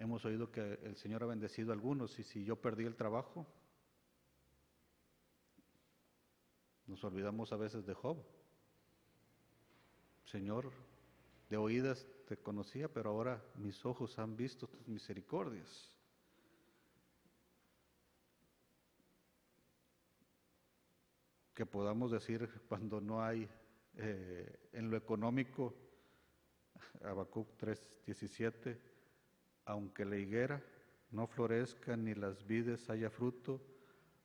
Hemos 0.00 0.24
oído 0.24 0.50
que 0.50 0.80
el 0.82 0.96
Señor 0.96 1.22
ha 1.22 1.26
bendecido 1.26 1.72
a 1.72 1.74
algunos 1.74 2.18
y 2.18 2.22
si 2.22 2.42
yo 2.42 2.56
perdí 2.56 2.86
el 2.86 2.96
trabajo, 2.96 3.46
nos 6.86 7.04
olvidamos 7.04 7.52
a 7.52 7.56
veces 7.56 7.84
de 7.84 7.92
Job. 7.92 8.16
Señor, 10.24 10.72
de 11.50 11.58
oídas 11.58 12.06
te 12.26 12.38
conocía, 12.38 12.88
pero 12.88 13.10
ahora 13.10 13.44
mis 13.56 13.84
ojos 13.84 14.18
han 14.18 14.38
visto 14.38 14.66
tus 14.68 14.88
misericordias. 14.88 15.94
Que 21.52 21.66
podamos 21.66 22.10
decir 22.10 22.48
cuando 22.70 23.02
no 23.02 23.22
hay 23.22 23.46
eh, 23.98 24.70
en 24.72 24.90
lo 24.90 24.96
económico, 24.96 25.74
Habacuc 27.02 27.58
3:17, 27.58 28.89
aunque 29.70 30.04
la 30.04 30.16
higuera 30.16 30.60
no 31.12 31.28
florezca 31.28 31.96
ni 31.96 32.14
las 32.14 32.44
vides 32.44 32.90
haya 32.90 33.08
fruto, 33.08 33.60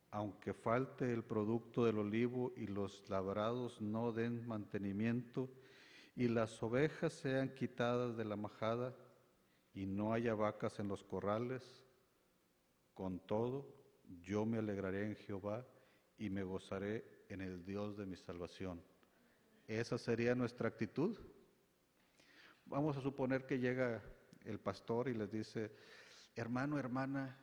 aunque 0.10 0.54
falte 0.54 1.14
el 1.14 1.24
producto 1.24 1.86
del 1.86 2.00
olivo 2.00 2.52
y 2.56 2.66
los 2.66 3.08
labrados 3.10 3.80
no 3.80 4.12
den 4.12 4.48
mantenimiento, 4.48 5.50
y 6.16 6.30
las 6.30 6.64
ovejas 6.64 7.14
sean 7.14 7.54
quitadas 7.54 8.18
de 8.18 8.26
la 8.26 8.36
majada, 8.36 8.96
y 9.74 9.86
no 9.86 10.14
haya 10.14 10.34
vacas 10.34 10.80
en 10.80 10.88
los 10.88 11.04
corrales, 11.04 11.86
con 12.96 13.20
todo 13.20 13.68
yo 14.22 14.46
me 14.46 14.58
alegraré 14.58 15.06
en 15.06 15.16
Jehová 15.16 15.66
y 16.18 16.30
me 16.30 16.44
gozaré 16.44 17.26
en 17.30 17.42
el 17.42 17.64
Dios 17.66 17.98
de 17.98 18.06
mi 18.06 18.16
salvación. 18.16 18.82
Esa 19.68 19.98
sería 19.98 20.34
nuestra 20.34 20.70
actitud. 20.70 21.20
Vamos 22.66 22.98
a 22.98 23.02
suponer 23.02 23.46
que 23.46 23.60
llega 23.60 24.02
el 24.46 24.60
pastor 24.60 25.10
y 25.10 25.14
les 25.14 25.32
dice, 25.32 25.72
hermano, 26.36 26.80
hermana, 26.80 27.38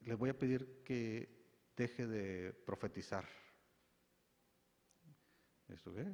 le 0.00 0.14
voy 0.14 0.30
a 0.30 0.38
pedir 0.38 0.82
que 0.84 1.28
deje 1.76 2.06
de 2.06 2.52
profetizar. 2.52 3.26
¿Esto 5.68 5.94
qué? 5.94 6.06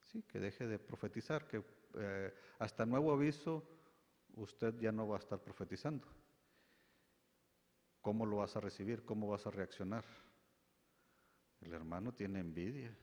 Sí, 0.00 0.22
que 0.22 0.40
deje 0.40 0.66
de 0.66 0.78
profetizar, 0.78 1.46
que 1.46 1.62
eh, 1.94 2.34
hasta 2.58 2.86
nuevo 2.86 3.12
aviso 3.12 3.68
usted 4.34 4.78
ya 4.78 4.92
no 4.92 5.06
va 5.06 5.16
a 5.16 5.20
estar 5.20 5.40
profetizando. 5.40 6.06
¿Cómo 8.00 8.24
lo 8.24 8.36
vas 8.38 8.56
a 8.56 8.60
recibir? 8.60 9.04
¿Cómo 9.04 9.28
vas 9.28 9.46
a 9.46 9.50
reaccionar? 9.50 10.04
El 11.60 11.72
hermano 11.72 12.12
tiene 12.12 12.40
envidia. 12.40 12.96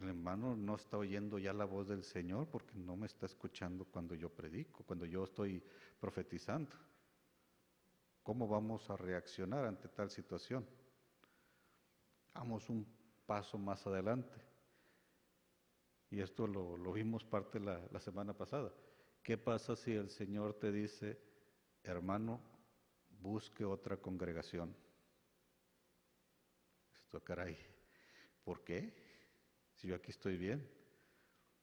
El 0.00 0.08
hermano 0.08 0.56
no 0.56 0.74
está 0.74 0.98
oyendo 0.98 1.38
ya 1.38 1.52
la 1.52 1.64
voz 1.64 1.88
del 1.88 2.02
Señor 2.02 2.48
porque 2.48 2.74
no 2.74 2.96
me 2.96 3.06
está 3.06 3.26
escuchando 3.26 3.84
cuando 3.84 4.14
yo 4.14 4.28
predico, 4.28 4.84
cuando 4.84 5.06
yo 5.06 5.24
estoy 5.24 5.62
profetizando. 6.00 6.74
¿Cómo 8.22 8.48
vamos 8.48 8.88
a 8.90 8.96
reaccionar 8.96 9.64
ante 9.64 9.88
tal 9.88 10.10
situación? 10.10 10.66
Vamos 12.32 12.68
un 12.68 12.86
paso 13.26 13.58
más 13.58 13.86
adelante. 13.86 14.40
Y 16.10 16.20
esto 16.20 16.46
lo, 16.46 16.92
vimos 16.92 17.24
parte 17.24 17.60
la, 17.60 17.80
la 17.90 18.00
semana 18.00 18.36
pasada. 18.36 18.72
¿Qué 19.22 19.38
pasa 19.38 19.76
si 19.76 19.92
el 19.92 20.10
Señor 20.10 20.54
te 20.54 20.72
dice, 20.72 21.20
hermano, 21.82 22.40
busque 23.20 23.64
otra 23.64 23.96
congregación? 23.96 24.74
Esto, 26.94 27.22
caray, 27.22 27.56
¿por 28.42 28.64
qué? 28.64 29.03
Yo 29.84 29.94
aquí 29.94 30.10
estoy 30.10 30.38
bien, 30.38 30.66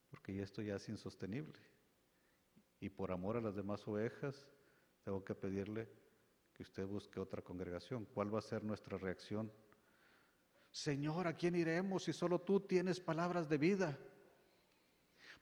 porque 0.08 0.40
esto 0.40 0.62
ya 0.62 0.76
es 0.76 0.88
insostenible. 0.88 1.58
Y 2.78 2.88
por 2.88 3.10
amor 3.10 3.36
a 3.36 3.40
las 3.40 3.56
demás 3.56 3.86
ovejas, 3.88 4.46
tengo 5.02 5.24
que 5.24 5.34
pedirle 5.34 5.88
que 6.54 6.62
usted 6.62 6.86
busque 6.86 7.18
otra 7.18 7.42
congregación. 7.42 8.04
¿Cuál 8.04 8.32
va 8.32 8.38
a 8.38 8.42
ser 8.42 8.62
nuestra 8.62 8.96
reacción? 8.96 9.50
Señor, 10.70 11.26
¿a 11.26 11.36
quién 11.36 11.56
iremos 11.56 12.04
si 12.04 12.12
solo 12.12 12.40
tú 12.40 12.60
tienes 12.60 13.00
palabras 13.00 13.48
de 13.48 13.58
vida? 13.58 13.98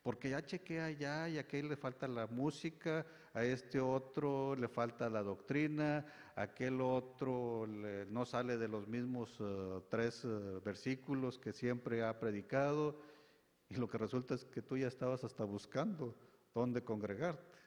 Porque 0.02 0.30
ya 0.30 0.44
chequea 0.44 0.86
allá 0.86 1.28
y 1.28 1.36
a 1.36 1.42
aquel 1.42 1.68
le 1.68 1.76
falta 1.76 2.08
la 2.08 2.26
música, 2.26 3.06
a 3.34 3.44
este 3.44 3.80
otro 3.80 4.56
le 4.56 4.68
falta 4.68 5.10
la 5.10 5.22
doctrina, 5.22 6.06
a 6.34 6.42
aquel 6.42 6.80
otro 6.80 7.66
no 7.66 8.24
sale 8.24 8.56
de 8.56 8.68
los 8.68 8.88
mismos 8.88 9.36
eh, 9.40 9.80
tres 9.90 10.24
eh, 10.24 10.60
versículos 10.64 11.38
que 11.38 11.52
siempre 11.52 12.02
ha 12.02 12.18
predicado. 12.18 13.00
Y 13.68 13.74
lo 13.74 13.88
que 13.88 13.98
resulta 13.98 14.34
es 14.34 14.44
que 14.46 14.62
tú 14.62 14.78
ya 14.78 14.88
estabas 14.88 15.22
hasta 15.22 15.44
buscando 15.44 16.16
dónde 16.54 16.82
congregarte. 16.82 17.58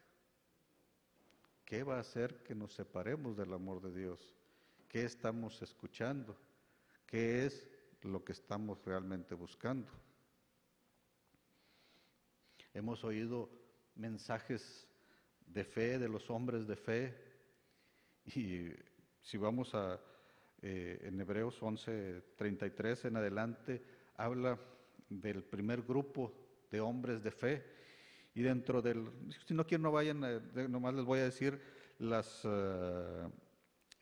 ¿Qué 1.64 1.84
va 1.84 1.98
a 1.98 2.02
hacer 2.02 2.44
que 2.44 2.56
nos 2.56 2.74
separemos 2.74 3.38
del 3.38 3.54
amor 3.54 3.82
de 3.82 3.94
Dios? 3.94 4.36
¿Qué 4.90 5.06
estamos 5.06 5.62
escuchando? 5.62 6.36
¿Qué 7.06 7.46
es 7.46 7.68
lo 8.02 8.24
que 8.24 8.34
estamos 8.34 8.84
realmente 8.84 9.34
buscando? 9.34 10.03
Hemos 12.74 13.04
oído 13.04 13.50
mensajes 13.96 14.88
de 15.46 15.64
fe 15.64 16.00
de 16.00 16.10
los 16.10 16.30
hombres 16.32 16.68
de 16.68 16.76
fe. 16.76 17.16
Y 18.26 18.70
si 19.22 19.38
vamos 19.38 19.76
a 19.76 20.02
eh, 20.62 21.00
en 21.04 21.20
Hebreos 21.20 21.62
11:33 21.62 23.06
en 23.06 23.18
adelante 23.18 23.84
habla 24.18 24.58
del 25.08 25.44
primer 25.44 25.84
grupo 25.84 26.34
de 26.72 26.80
hombres 26.80 27.22
de 27.22 27.30
fe. 27.30 27.64
Y 28.34 28.42
dentro 28.42 28.82
del 28.82 29.08
si 29.46 29.54
no 29.54 29.68
quieren 29.68 29.84
no 29.84 29.92
vayan 29.92 30.24
eh, 30.24 30.68
nomás 30.68 30.96
les 30.96 31.06
voy 31.06 31.20
a 31.20 31.26
decir 31.26 31.62
las 32.00 32.42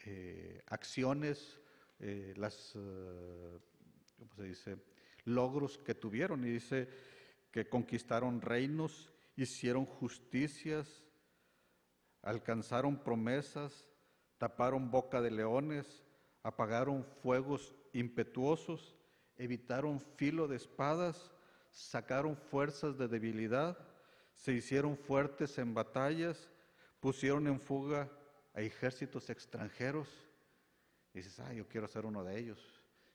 eh, 0.05 0.61
acciones 0.67 1.59
las 2.35 2.71
¿cómo 4.17 4.33
se 4.35 4.43
dice? 4.43 4.77
logros 5.25 5.77
que 5.77 5.93
tuvieron. 5.93 6.45
Y 6.45 6.51
dice 6.51 6.87
que 7.51 7.67
conquistaron 7.67 8.41
reinos, 8.41 9.11
hicieron 9.35 9.85
justicias, 9.85 11.03
alcanzaron 12.21 13.03
promesas, 13.03 13.87
taparon 14.37 14.89
boca 14.89 15.21
de 15.21 15.31
leones, 15.31 16.03
apagaron 16.43 17.05
fuegos 17.21 17.75
impetuosos, 17.93 18.95
evitaron 19.37 19.99
filo 19.99 20.47
de 20.47 20.55
espadas, 20.55 21.31
sacaron 21.69 22.35
fuerzas 22.35 22.97
de 22.97 23.07
debilidad, 23.07 23.77
se 24.35 24.53
hicieron 24.53 24.97
fuertes 24.97 25.57
en 25.57 25.73
batallas, 25.73 26.49
pusieron 26.99 27.47
en 27.47 27.59
fuga 27.59 28.09
a 28.53 28.61
ejércitos 28.61 29.29
extranjeros. 29.29 30.07
Y 31.13 31.19
dices, 31.19 31.39
ah, 31.39 31.53
yo 31.53 31.67
quiero 31.67 31.87
ser 31.87 32.05
uno 32.05 32.23
de 32.23 32.39
ellos. 32.39 32.59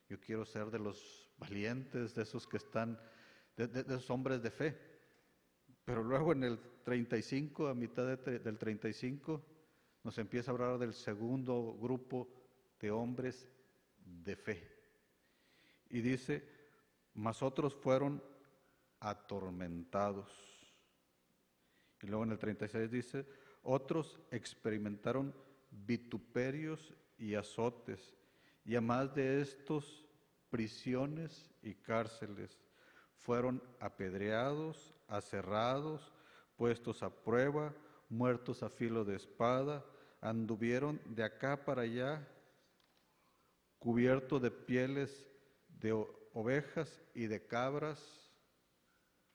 Yo 0.09 0.19
quiero 0.19 0.45
ser 0.45 0.67
de 0.71 0.79
los 0.79 1.29
valientes, 1.37 2.15
de 2.15 2.23
esos 2.23 2.47
que 2.47 2.57
están, 2.57 2.99
de, 3.57 3.67
de, 3.67 3.81
esos 3.81 4.09
hombres 4.09 4.41
de 4.41 4.51
fe. 4.51 4.77
Pero 5.83 6.03
luego 6.03 6.31
en 6.31 6.43
el 6.43 6.59
35, 6.83 7.67
a 7.67 7.73
mitad 7.73 8.05
de, 8.17 8.39
del 8.39 8.57
35, 8.57 9.43
nos 10.03 10.17
empieza 10.17 10.51
a 10.51 10.53
hablar 10.53 10.77
del 10.77 10.93
segundo 10.93 11.77
grupo 11.79 12.29
de 12.79 12.91
hombres 12.91 13.47
de 13.97 14.35
fe. 14.35 14.71
Y 15.89 16.01
dice, 16.01 16.47
mas 17.13 17.41
otros 17.41 17.75
fueron 17.75 18.23
atormentados. 18.99 20.31
Y 22.01 22.07
luego 22.07 22.23
en 22.23 22.31
el 22.31 22.39
36 22.39 22.91
dice, 22.91 23.25
otros 23.63 24.19
experimentaron 24.31 25.33
vituperios 25.71 26.93
y 27.17 27.35
azotes, 27.35 28.15
y 28.63 28.75
además 28.75 29.13
de 29.15 29.41
estos, 29.41 30.05
prisiones 30.49 31.49
y 31.61 31.73
cárceles. 31.75 32.57
Fueron 33.27 33.61
apedreados, 33.81 34.95
aserrados, 35.09 36.13
puestos 36.55 37.03
a 37.03 37.09
prueba, 37.09 37.73
muertos 38.07 38.63
a 38.63 38.69
filo 38.69 39.03
de 39.03 39.17
espada, 39.17 39.85
anduvieron 40.21 41.01
de 41.07 41.25
acá 41.25 41.65
para 41.65 41.81
allá, 41.81 42.25
cubiertos 43.79 44.41
de 44.41 44.49
pieles 44.49 45.27
de 45.67 45.91
ovejas 46.31 47.01
y 47.13 47.27
de 47.27 47.45
cabras, 47.45 48.31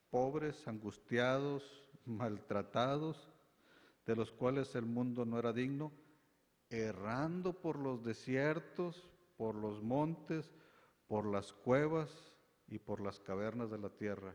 pobres, 0.09 0.67
angustiados, 0.67 1.63
maltratados, 2.07 3.29
de 4.07 4.17
los 4.17 4.33
cuales 4.33 4.75
el 4.75 4.87
mundo 4.87 5.27
no 5.27 5.39
era 5.39 5.53
digno, 5.53 5.93
errando 6.71 7.53
por 7.53 7.79
los 7.79 8.03
desiertos, 8.03 9.07
por 9.37 9.55
los 9.55 9.83
montes, 9.83 10.51
por 11.07 11.27
las 11.27 11.53
cuevas 11.53 12.32
y 12.73 12.79
por 12.79 13.03
las 13.03 13.21
cavernas 13.21 13.71
de 13.71 13.77
la 13.77 13.91
tierra. 13.91 14.35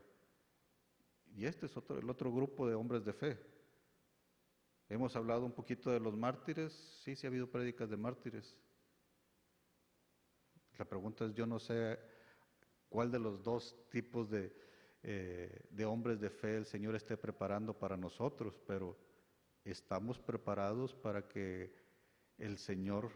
Y 1.35 1.45
este 1.45 1.65
es 1.65 1.75
otro, 1.75 1.97
el 1.97 2.07
otro 2.07 2.31
grupo 2.31 2.67
de 2.67 2.75
hombres 2.75 3.03
de 3.03 3.11
fe. 3.11 3.39
Hemos 4.89 5.15
hablado 5.15 5.43
un 5.43 5.51
poquito 5.51 5.89
de 5.89 5.99
los 5.99 6.15
mártires, 6.15 6.71
sí, 7.03 7.15
sí 7.15 7.25
ha 7.25 7.31
habido 7.31 7.49
prédicas 7.49 7.89
de 7.89 7.97
mártires. 7.97 8.55
La 10.77 10.85
pregunta 10.85 11.25
es, 11.25 11.33
yo 11.33 11.47
no 11.47 11.57
sé 11.57 11.97
cuál 12.89 13.11
de 13.11 13.17
los 13.17 13.41
dos 13.41 13.75
tipos 13.89 14.29
de, 14.29 14.55
eh, 15.01 15.65
de 15.71 15.85
hombres 15.85 16.19
de 16.19 16.29
fe 16.29 16.57
el 16.57 16.65
Señor 16.67 16.95
esté 16.95 17.17
preparando 17.17 17.73
para 17.73 17.97
nosotros, 17.97 18.61
pero 18.67 18.95
estamos 19.63 20.19
preparados 20.19 20.93
para 20.93 21.27
que 21.27 21.73
el 22.37 22.59
Señor 22.59 23.11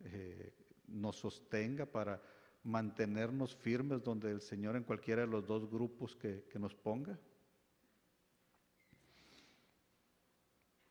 eh, 0.00 0.52
nos 0.86 1.16
sostenga, 1.16 1.86
para 1.86 2.22
mantenernos 2.68 3.56
firmes 3.56 4.02
donde 4.02 4.30
el 4.30 4.40
Señor 4.40 4.76
en 4.76 4.84
cualquiera 4.84 5.22
de 5.22 5.28
los 5.28 5.46
dos 5.46 5.68
grupos 5.70 6.14
que, 6.14 6.44
que 6.50 6.58
nos 6.58 6.74
ponga. 6.74 7.18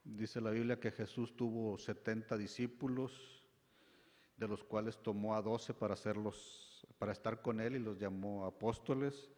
Dice 0.04 0.42
la 0.42 0.52
Biblia 0.52 0.80
que 0.80 0.92
Jesús 0.92 1.36
tuvo 1.36 1.78
70 1.78 2.38
discípulos, 2.38 3.44
de 4.38 4.48
los 4.48 4.64
cuales 4.64 5.02
tomó 5.02 5.36
a 5.36 5.42
12 5.42 5.74
para, 5.74 5.94
hacerlos, 5.94 6.86
para 6.98 7.12
estar 7.12 7.42
con 7.42 7.60
él 7.60 7.76
y 7.76 7.80
los 7.80 8.00
llamó 8.00 8.46
apóstoles. 8.46 9.30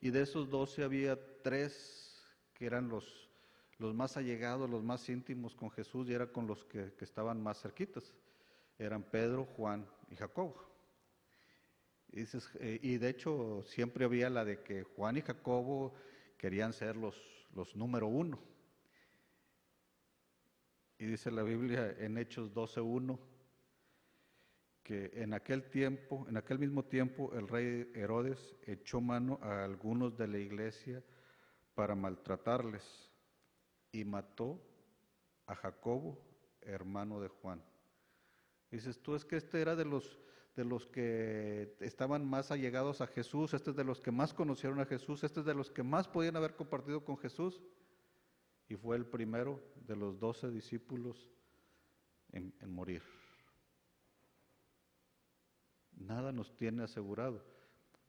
Y 0.00 0.10
de 0.10 0.22
esos 0.22 0.48
12 0.48 0.84
había 0.84 1.18
tres 1.42 2.24
que 2.54 2.66
eran 2.66 2.88
los 2.88 3.22
los 3.82 3.94
más 3.94 4.16
allegados, 4.16 4.70
los 4.70 4.84
más 4.84 5.08
íntimos 5.08 5.56
con 5.56 5.68
Jesús 5.70 6.08
y 6.08 6.14
era 6.14 6.28
con 6.28 6.46
los 6.46 6.64
que, 6.64 6.94
estaban 7.00 7.42
más 7.42 7.60
cerquitas. 7.60 8.14
Eran 8.78 9.02
Pedro, 9.02 9.44
Juan 9.44 9.86
y 10.08 10.14
Jacobo. 10.14 10.71
Eh, 12.12 12.78
y, 12.82 12.98
de 12.98 13.08
hecho 13.08 13.62
siempre 13.62 14.04
había 14.04 14.28
la 14.28 14.44
de 14.44 14.62
que 14.62 14.82
Juan 14.82 15.16
y 15.16 15.22
Jacobo 15.22 15.94
querían 16.36 16.72
ser 16.72 16.96
los, 16.96 17.16
los 17.54 17.74
número 17.74 18.06
uno. 18.06 18.38
Y 20.98 21.06
dice 21.06 21.30
la 21.30 21.42
Biblia 21.42 21.96
en 21.98 22.18
Hechos 22.18 22.52
12.1 22.52 23.18
que 24.82 25.10
en 25.14 25.32
aquel 25.32 25.70
tiempo, 25.70 26.26
en 26.28 26.36
aquel 26.36 26.58
mismo 26.58 26.84
tiempo, 26.84 27.32
el 27.34 27.48
rey 27.48 27.90
Herodes 27.94 28.56
echó 28.66 29.00
mano 29.00 29.38
a 29.40 29.64
algunos 29.64 30.16
de 30.16 30.26
la 30.26 30.38
iglesia 30.38 31.02
para 31.74 31.94
maltratarles 31.94 33.10
y 33.92 34.04
mató 34.04 34.60
a 35.46 35.54
Jacobo, 35.54 36.18
hermano 36.60 37.20
de 37.20 37.28
Juan. 37.28 37.62
Dices 38.70 39.00
tú, 39.00 39.14
es 39.14 39.24
que 39.24 39.36
este 39.36 39.60
era 39.60 39.76
de 39.76 39.84
los, 39.84 40.18
de 40.56 40.64
los 40.64 40.86
que 40.86 41.74
estaban 41.80 42.28
más 42.28 42.50
allegados 42.50 43.00
a 43.00 43.06
Jesús, 43.06 43.54
este 43.54 43.70
es 43.70 43.76
de 43.76 43.84
los 43.84 44.00
que 44.00 44.10
más 44.10 44.34
conocieron 44.34 44.80
a 44.80 44.86
Jesús, 44.86 45.24
este 45.24 45.40
es 45.40 45.46
de 45.46 45.54
los 45.54 45.70
que 45.70 45.82
más 45.82 46.08
podían 46.08 46.36
haber 46.36 46.54
compartido 46.54 47.04
con 47.04 47.16
Jesús. 47.16 47.62
Y 48.68 48.76
fue 48.76 48.96
el 48.96 49.06
primero 49.06 49.60
de 49.86 49.96
los 49.96 50.18
doce 50.18 50.50
discípulos 50.50 51.30
en, 52.32 52.54
en 52.60 52.70
morir. 52.70 53.02
Nada 55.96 56.32
nos 56.32 56.54
tiene 56.56 56.82
asegurado. 56.82 57.44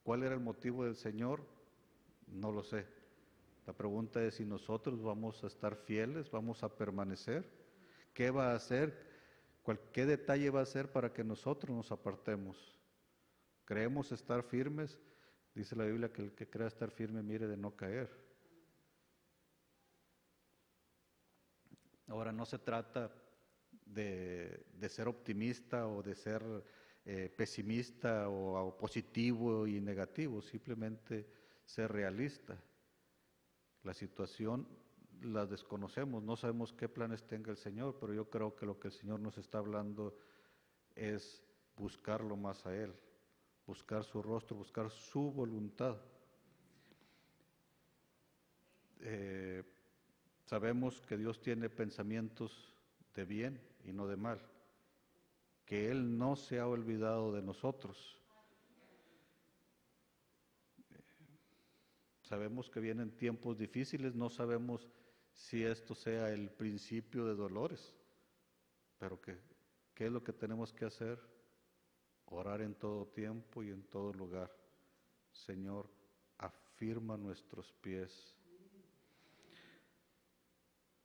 ¿Cuál 0.03 0.23
era 0.23 0.33
el 0.33 0.41
motivo 0.41 0.83
del 0.85 0.95
Señor? 0.95 1.45
No 2.27 2.51
lo 2.51 2.63
sé. 2.63 2.85
La 3.65 3.73
pregunta 3.73 4.21
es 4.23 4.35
si 4.35 4.45
nosotros 4.45 5.01
vamos 5.01 5.43
a 5.43 5.47
estar 5.47 5.75
fieles, 5.75 6.29
vamos 6.29 6.63
a 6.63 6.75
permanecer. 6.75 7.49
¿Qué 8.13 8.29
va 8.29 8.51
a 8.51 8.55
hacer? 8.55 9.12
¿Qué 9.93 10.05
detalle 10.05 10.49
va 10.49 10.59
a 10.59 10.63
hacer 10.63 10.91
para 10.91 11.13
que 11.13 11.23
nosotros 11.23 11.75
nos 11.75 11.91
apartemos? 11.91 12.77
¿Creemos 13.63 14.11
estar 14.11 14.43
firmes? 14.43 14.99
Dice 15.55 15.75
la 15.75 15.85
Biblia 15.85 16.11
que 16.11 16.23
el 16.23 16.33
que 16.33 16.49
crea 16.49 16.67
estar 16.67 16.91
firme 16.91 17.23
mire 17.23 17.47
de 17.47 17.55
no 17.55 17.75
caer. 17.75 18.09
Ahora 22.07 22.33
no 22.33 22.45
se 22.45 22.59
trata 22.59 23.13
de, 23.85 24.65
ser 24.89 25.07
optimista 25.07 25.87
o 25.87 26.03
de 26.03 26.15
ser 26.15 26.43
eh, 27.05 27.33
pesimista 27.35 28.29
o 28.29 28.77
positivo 28.77 29.65
y 29.65 29.79
negativo, 29.79 30.41
simplemente 30.41 31.25
ser 31.65 31.91
realista. 31.91 32.61
La 33.83 33.93
situación 33.93 34.67
la 35.23 35.45
desconocemos, 35.45 36.23
no 36.23 36.35
sabemos 36.35 36.73
qué 36.73 36.89
planes 36.89 37.23
tenga 37.23 37.51
el 37.51 37.57
Señor, 37.57 37.97
pero 37.99 38.13
yo 38.13 38.29
creo 38.29 38.55
que 38.55 38.65
lo 38.65 38.79
que 38.79 38.89
el 38.89 38.93
Señor 38.93 39.19
nos 39.19 39.37
está 39.37 39.57
hablando 39.57 40.17
es 40.95 41.43
buscarlo 41.75 42.35
más 42.35 42.65
a 42.65 42.75
Él, 42.75 42.93
buscar 43.65 44.03
su 44.03 44.21
rostro, 44.21 44.57
buscar 44.57 44.89
su 44.89 45.31
voluntad. 45.31 45.97
Eh, 48.99 49.63
sabemos 50.45 51.01
que 51.01 51.17
Dios 51.17 51.41
tiene 51.41 51.69
pensamientos 51.69 52.75
de 53.15 53.25
bien 53.25 53.61
y 53.85 53.91
no 53.91 54.07
de 54.07 54.17
mal, 54.17 54.39
que 55.65 55.89
Él 55.89 56.17
no 56.17 56.35
se 56.35 56.59
ha 56.59 56.67
olvidado 56.67 57.31
de 57.33 57.41
nosotros. 57.41 58.19
Sabemos 62.21 62.69
que 62.69 62.79
vienen 62.79 63.11
tiempos 63.11 63.57
difíciles, 63.57 64.15
no 64.15 64.29
sabemos 64.29 64.89
si 65.33 65.63
esto 65.63 65.95
sea 65.95 66.29
el 66.29 66.49
principio 66.49 67.25
de 67.25 67.35
dolores, 67.35 67.93
pero 68.97 69.19
que, 69.19 69.37
¿qué 69.93 70.05
es 70.05 70.11
lo 70.11 70.23
que 70.23 70.33
tenemos 70.33 70.71
que 70.71 70.85
hacer? 70.85 71.19
Orar 72.25 72.61
en 72.61 72.75
todo 72.75 73.07
tiempo 73.07 73.63
y 73.63 73.69
en 73.69 73.83
todo 73.83 74.13
lugar. 74.13 74.51
Señor, 75.31 75.89
afirma 76.37 77.17
nuestros 77.17 77.71
pies. 77.81 78.35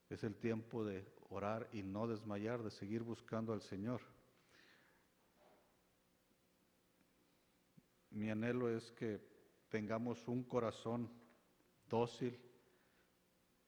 Es 0.09 0.25
el 0.25 0.37
tiempo 0.37 0.85
de 0.85 1.07
orar 1.31 1.69
y 1.73 1.83
no 1.83 2.07
desmayar, 2.07 2.63
de 2.63 2.71
seguir 2.71 3.03
buscando 3.03 3.53
al 3.53 3.61
Señor. 3.61 4.01
Mi 8.11 8.31
anhelo 8.31 8.71
es 8.71 8.91
que 8.93 9.21
tengamos 9.69 10.27
un 10.29 10.43
corazón 10.45 11.11
dócil, 11.89 12.39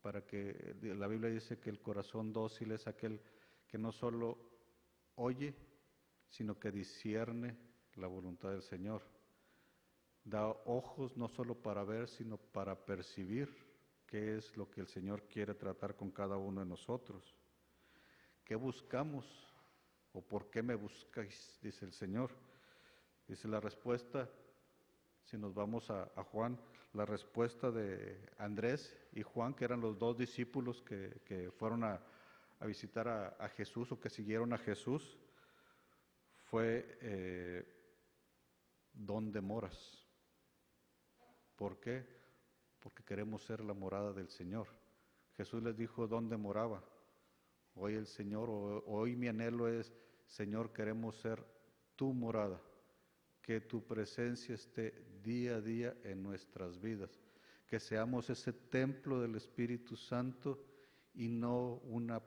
para 0.03 0.25
que 0.25 0.77
la 0.83 1.07
Biblia 1.07 1.31
dice 1.31 1.59
que 1.59 1.71
el 1.71 1.81
corazón 1.81 2.33
dócil 2.33 2.73
es 2.73 2.87
aquel 2.87 3.21
que 3.67 3.79
no 3.79 3.93
solo 3.93 4.39
oye, 5.17 5.55
sino 6.29 6.59
que 6.59 6.71
discierne 6.71 7.57
la 7.95 8.07
voluntad 8.07 8.51
del 8.51 8.63
Señor. 8.63 9.03
Da 10.25 10.49
ojos 10.49 11.17
no 11.17 11.29
solo 11.29 11.55
para 11.55 11.85
ver, 11.85 12.09
sino 12.09 12.37
para 12.37 12.75
percibir 12.85 13.49
qué 14.07 14.37
es 14.37 14.57
lo 14.57 14.71
que 14.71 14.81
el 14.81 14.89
Señor 14.89 15.23
quiere 15.29 15.55
tratar 15.55 15.95
con 15.97 16.11
cada 16.11 16.37
uno 16.37 16.61
de 16.61 16.67
nosotros. 16.67 17.35
¿Qué 18.45 18.55
buscamos? 18.55 19.25
¿O 20.13 20.21
por 20.21 20.51
qué 20.51 20.63
me 20.63 20.75
buscáis? 20.75 21.59
Dice 21.63 21.85
el 21.85 21.93
Señor. 21.93 22.31
Dice 23.29 23.47
la 23.47 23.61
respuesta, 23.61 24.29
si 25.23 25.39
nos 25.39 25.55
vamos 25.55 25.89
a, 25.91 26.07
Juan, 26.25 26.59
la 26.93 27.07
respuesta 27.07 27.71
de 27.71 28.31
Andrés 28.39 28.97
y 29.13 29.23
Juan, 29.23 29.55
que 29.55 29.65
eran 29.65 29.81
los 29.81 29.99
dos 29.99 30.17
discípulos 30.17 30.83
que, 30.83 31.51
fueron 31.57 31.85
a, 31.85 32.01
visitar 32.67 33.09
a, 33.09 33.49
Jesús 33.51 33.93
o 33.93 34.01
que 34.01 34.11
siguieron 34.11 34.53
a 34.53 34.59
Jesús, 34.59 35.19
fue, 36.51 36.99
eh, 37.01 37.65
¿dónde 38.93 39.41
moras? 39.41 40.07
¿Por 41.57 41.79
qué? 41.79 42.05
Porque 42.81 43.05
queremos 43.05 43.45
ser 43.45 43.61
la 43.65 43.75
morada 43.75 44.13
del 44.13 44.29
Señor. 44.29 44.67
Jesús 45.37 45.63
les 45.63 45.77
dijo 45.77 46.09
dónde 46.09 46.37
moraba. 46.37 46.83
Hoy 47.75 47.95
el 47.95 48.07
Señor, 48.07 48.51
hoy 48.87 49.15
mi 49.15 49.29
anhelo 49.29 49.69
es, 49.69 49.93
Señor, 50.27 50.73
queremos 50.73 51.17
ser 51.17 51.45
tu 51.97 52.13
morada, 52.13 52.61
que 53.51 53.61
tu 53.61 53.83
presencia 53.83 54.55
esté 54.55 54.95
día 55.25 55.57
a 55.57 55.61
día 55.61 55.97
en 56.05 56.23
nuestras 56.23 56.81
vidas, 56.81 57.11
que 57.67 57.81
seamos 57.81 58.31
ese 58.31 58.53
templo 58.53 59.21
del 59.21 59.35
Espíritu 59.35 59.97
Santo 59.97 60.63
y 61.15 61.27
no 61.27 61.81
una 61.83 62.23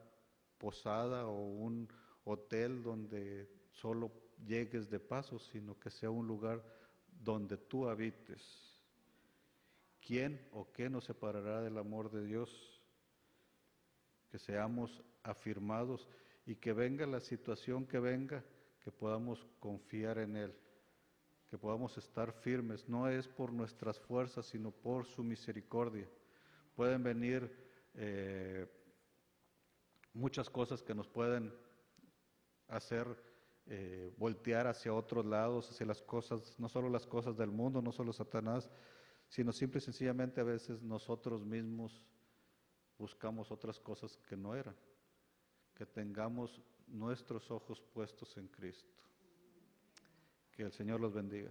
posada 0.58 1.26
o 1.26 1.46
un 1.46 1.88
hotel 2.24 2.82
donde 2.82 3.48
solo 3.70 4.12
llegues 4.46 4.90
de 4.90 5.00
paso, 5.00 5.38
sino 5.38 5.80
que 5.80 5.88
sea 5.88 6.10
un 6.10 6.26
lugar 6.26 6.62
donde 7.22 7.56
tú 7.56 7.88
habites. 7.88 8.78
¿Quién 10.06 10.46
o 10.52 10.70
qué 10.72 10.90
nos 10.90 11.04
separará 11.04 11.62
del 11.62 11.78
amor 11.78 12.10
de 12.10 12.22
Dios? 12.26 12.82
Que 14.30 14.38
seamos 14.38 15.02
afirmados 15.22 16.06
y 16.44 16.56
que 16.56 16.74
venga 16.74 17.06
la 17.06 17.20
situación 17.20 17.86
que 17.86 17.98
venga, 17.98 18.44
que 18.80 18.92
podamos 18.92 19.46
confiar 19.58 20.18
en 20.18 20.36
Él, 20.36 20.54
que 21.54 21.58
podamos 21.58 21.96
estar 21.98 22.32
firmes. 22.32 22.88
No 22.88 23.08
es 23.08 23.28
por 23.28 23.52
nuestras 23.52 24.00
fuerzas, 24.00 24.44
sino 24.44 24.72
por 24.72 25.06
su 25.06 25.22
misericordia. 25.22 26.10
Pueden 26.74 27.04
venir 27.04 27.48
eh, 27.94 28.66
muchas 30.12 30.50
cosas 30.50 30.82
que 30.82 30.96
nos 30.96 31.06
pueden 31.06 31.54
hacer 32.66 33.06
eh, 33.66 34.12
voltear 34.16 34.66
hacia 34.66 34.92
otros 34.92 35.24
lados, 35.24 35.70
hacia 35.70 35.86
las 35.86 36.02
cosas, 36.02 36.58
no 36.58 36.68
solo 36.68 36.88
las 36.88 37.06
cosas 37.06 37.36
del 37.36 37.52
mundo, 37.52 37.80
no 37.80 37.92
solo 37.92 38.12
Satanás, 38.12 38.68
sino 39.28 39.52
simple 39.52 39.78
y 39.78 39.82
sencillamente 39.82 40.40
a 40.40 40.44
veces 40.44 40.82
nosotros 40.82 41.44
mismos 41.44 42.02
buscamos 42.98 43.52
otras 43.52 43.78
cosas 43.78 44.16
que 44.28 44.36
no 44.36 44.56
eran. 44.56 44.74
Que 45.72 45.86
tengamos 45.86 46.60
nuestros 46.88 47.48
ojos 47.52 47.80
puestos 47.80 48.36
en 48.38 48.48
Cristo. 48.48 49.03
Que 50.56 50.62
el 50.62 50.72
Señor 50.72 51.00
los 51.00 51.12
bendiga. 51.12 51.50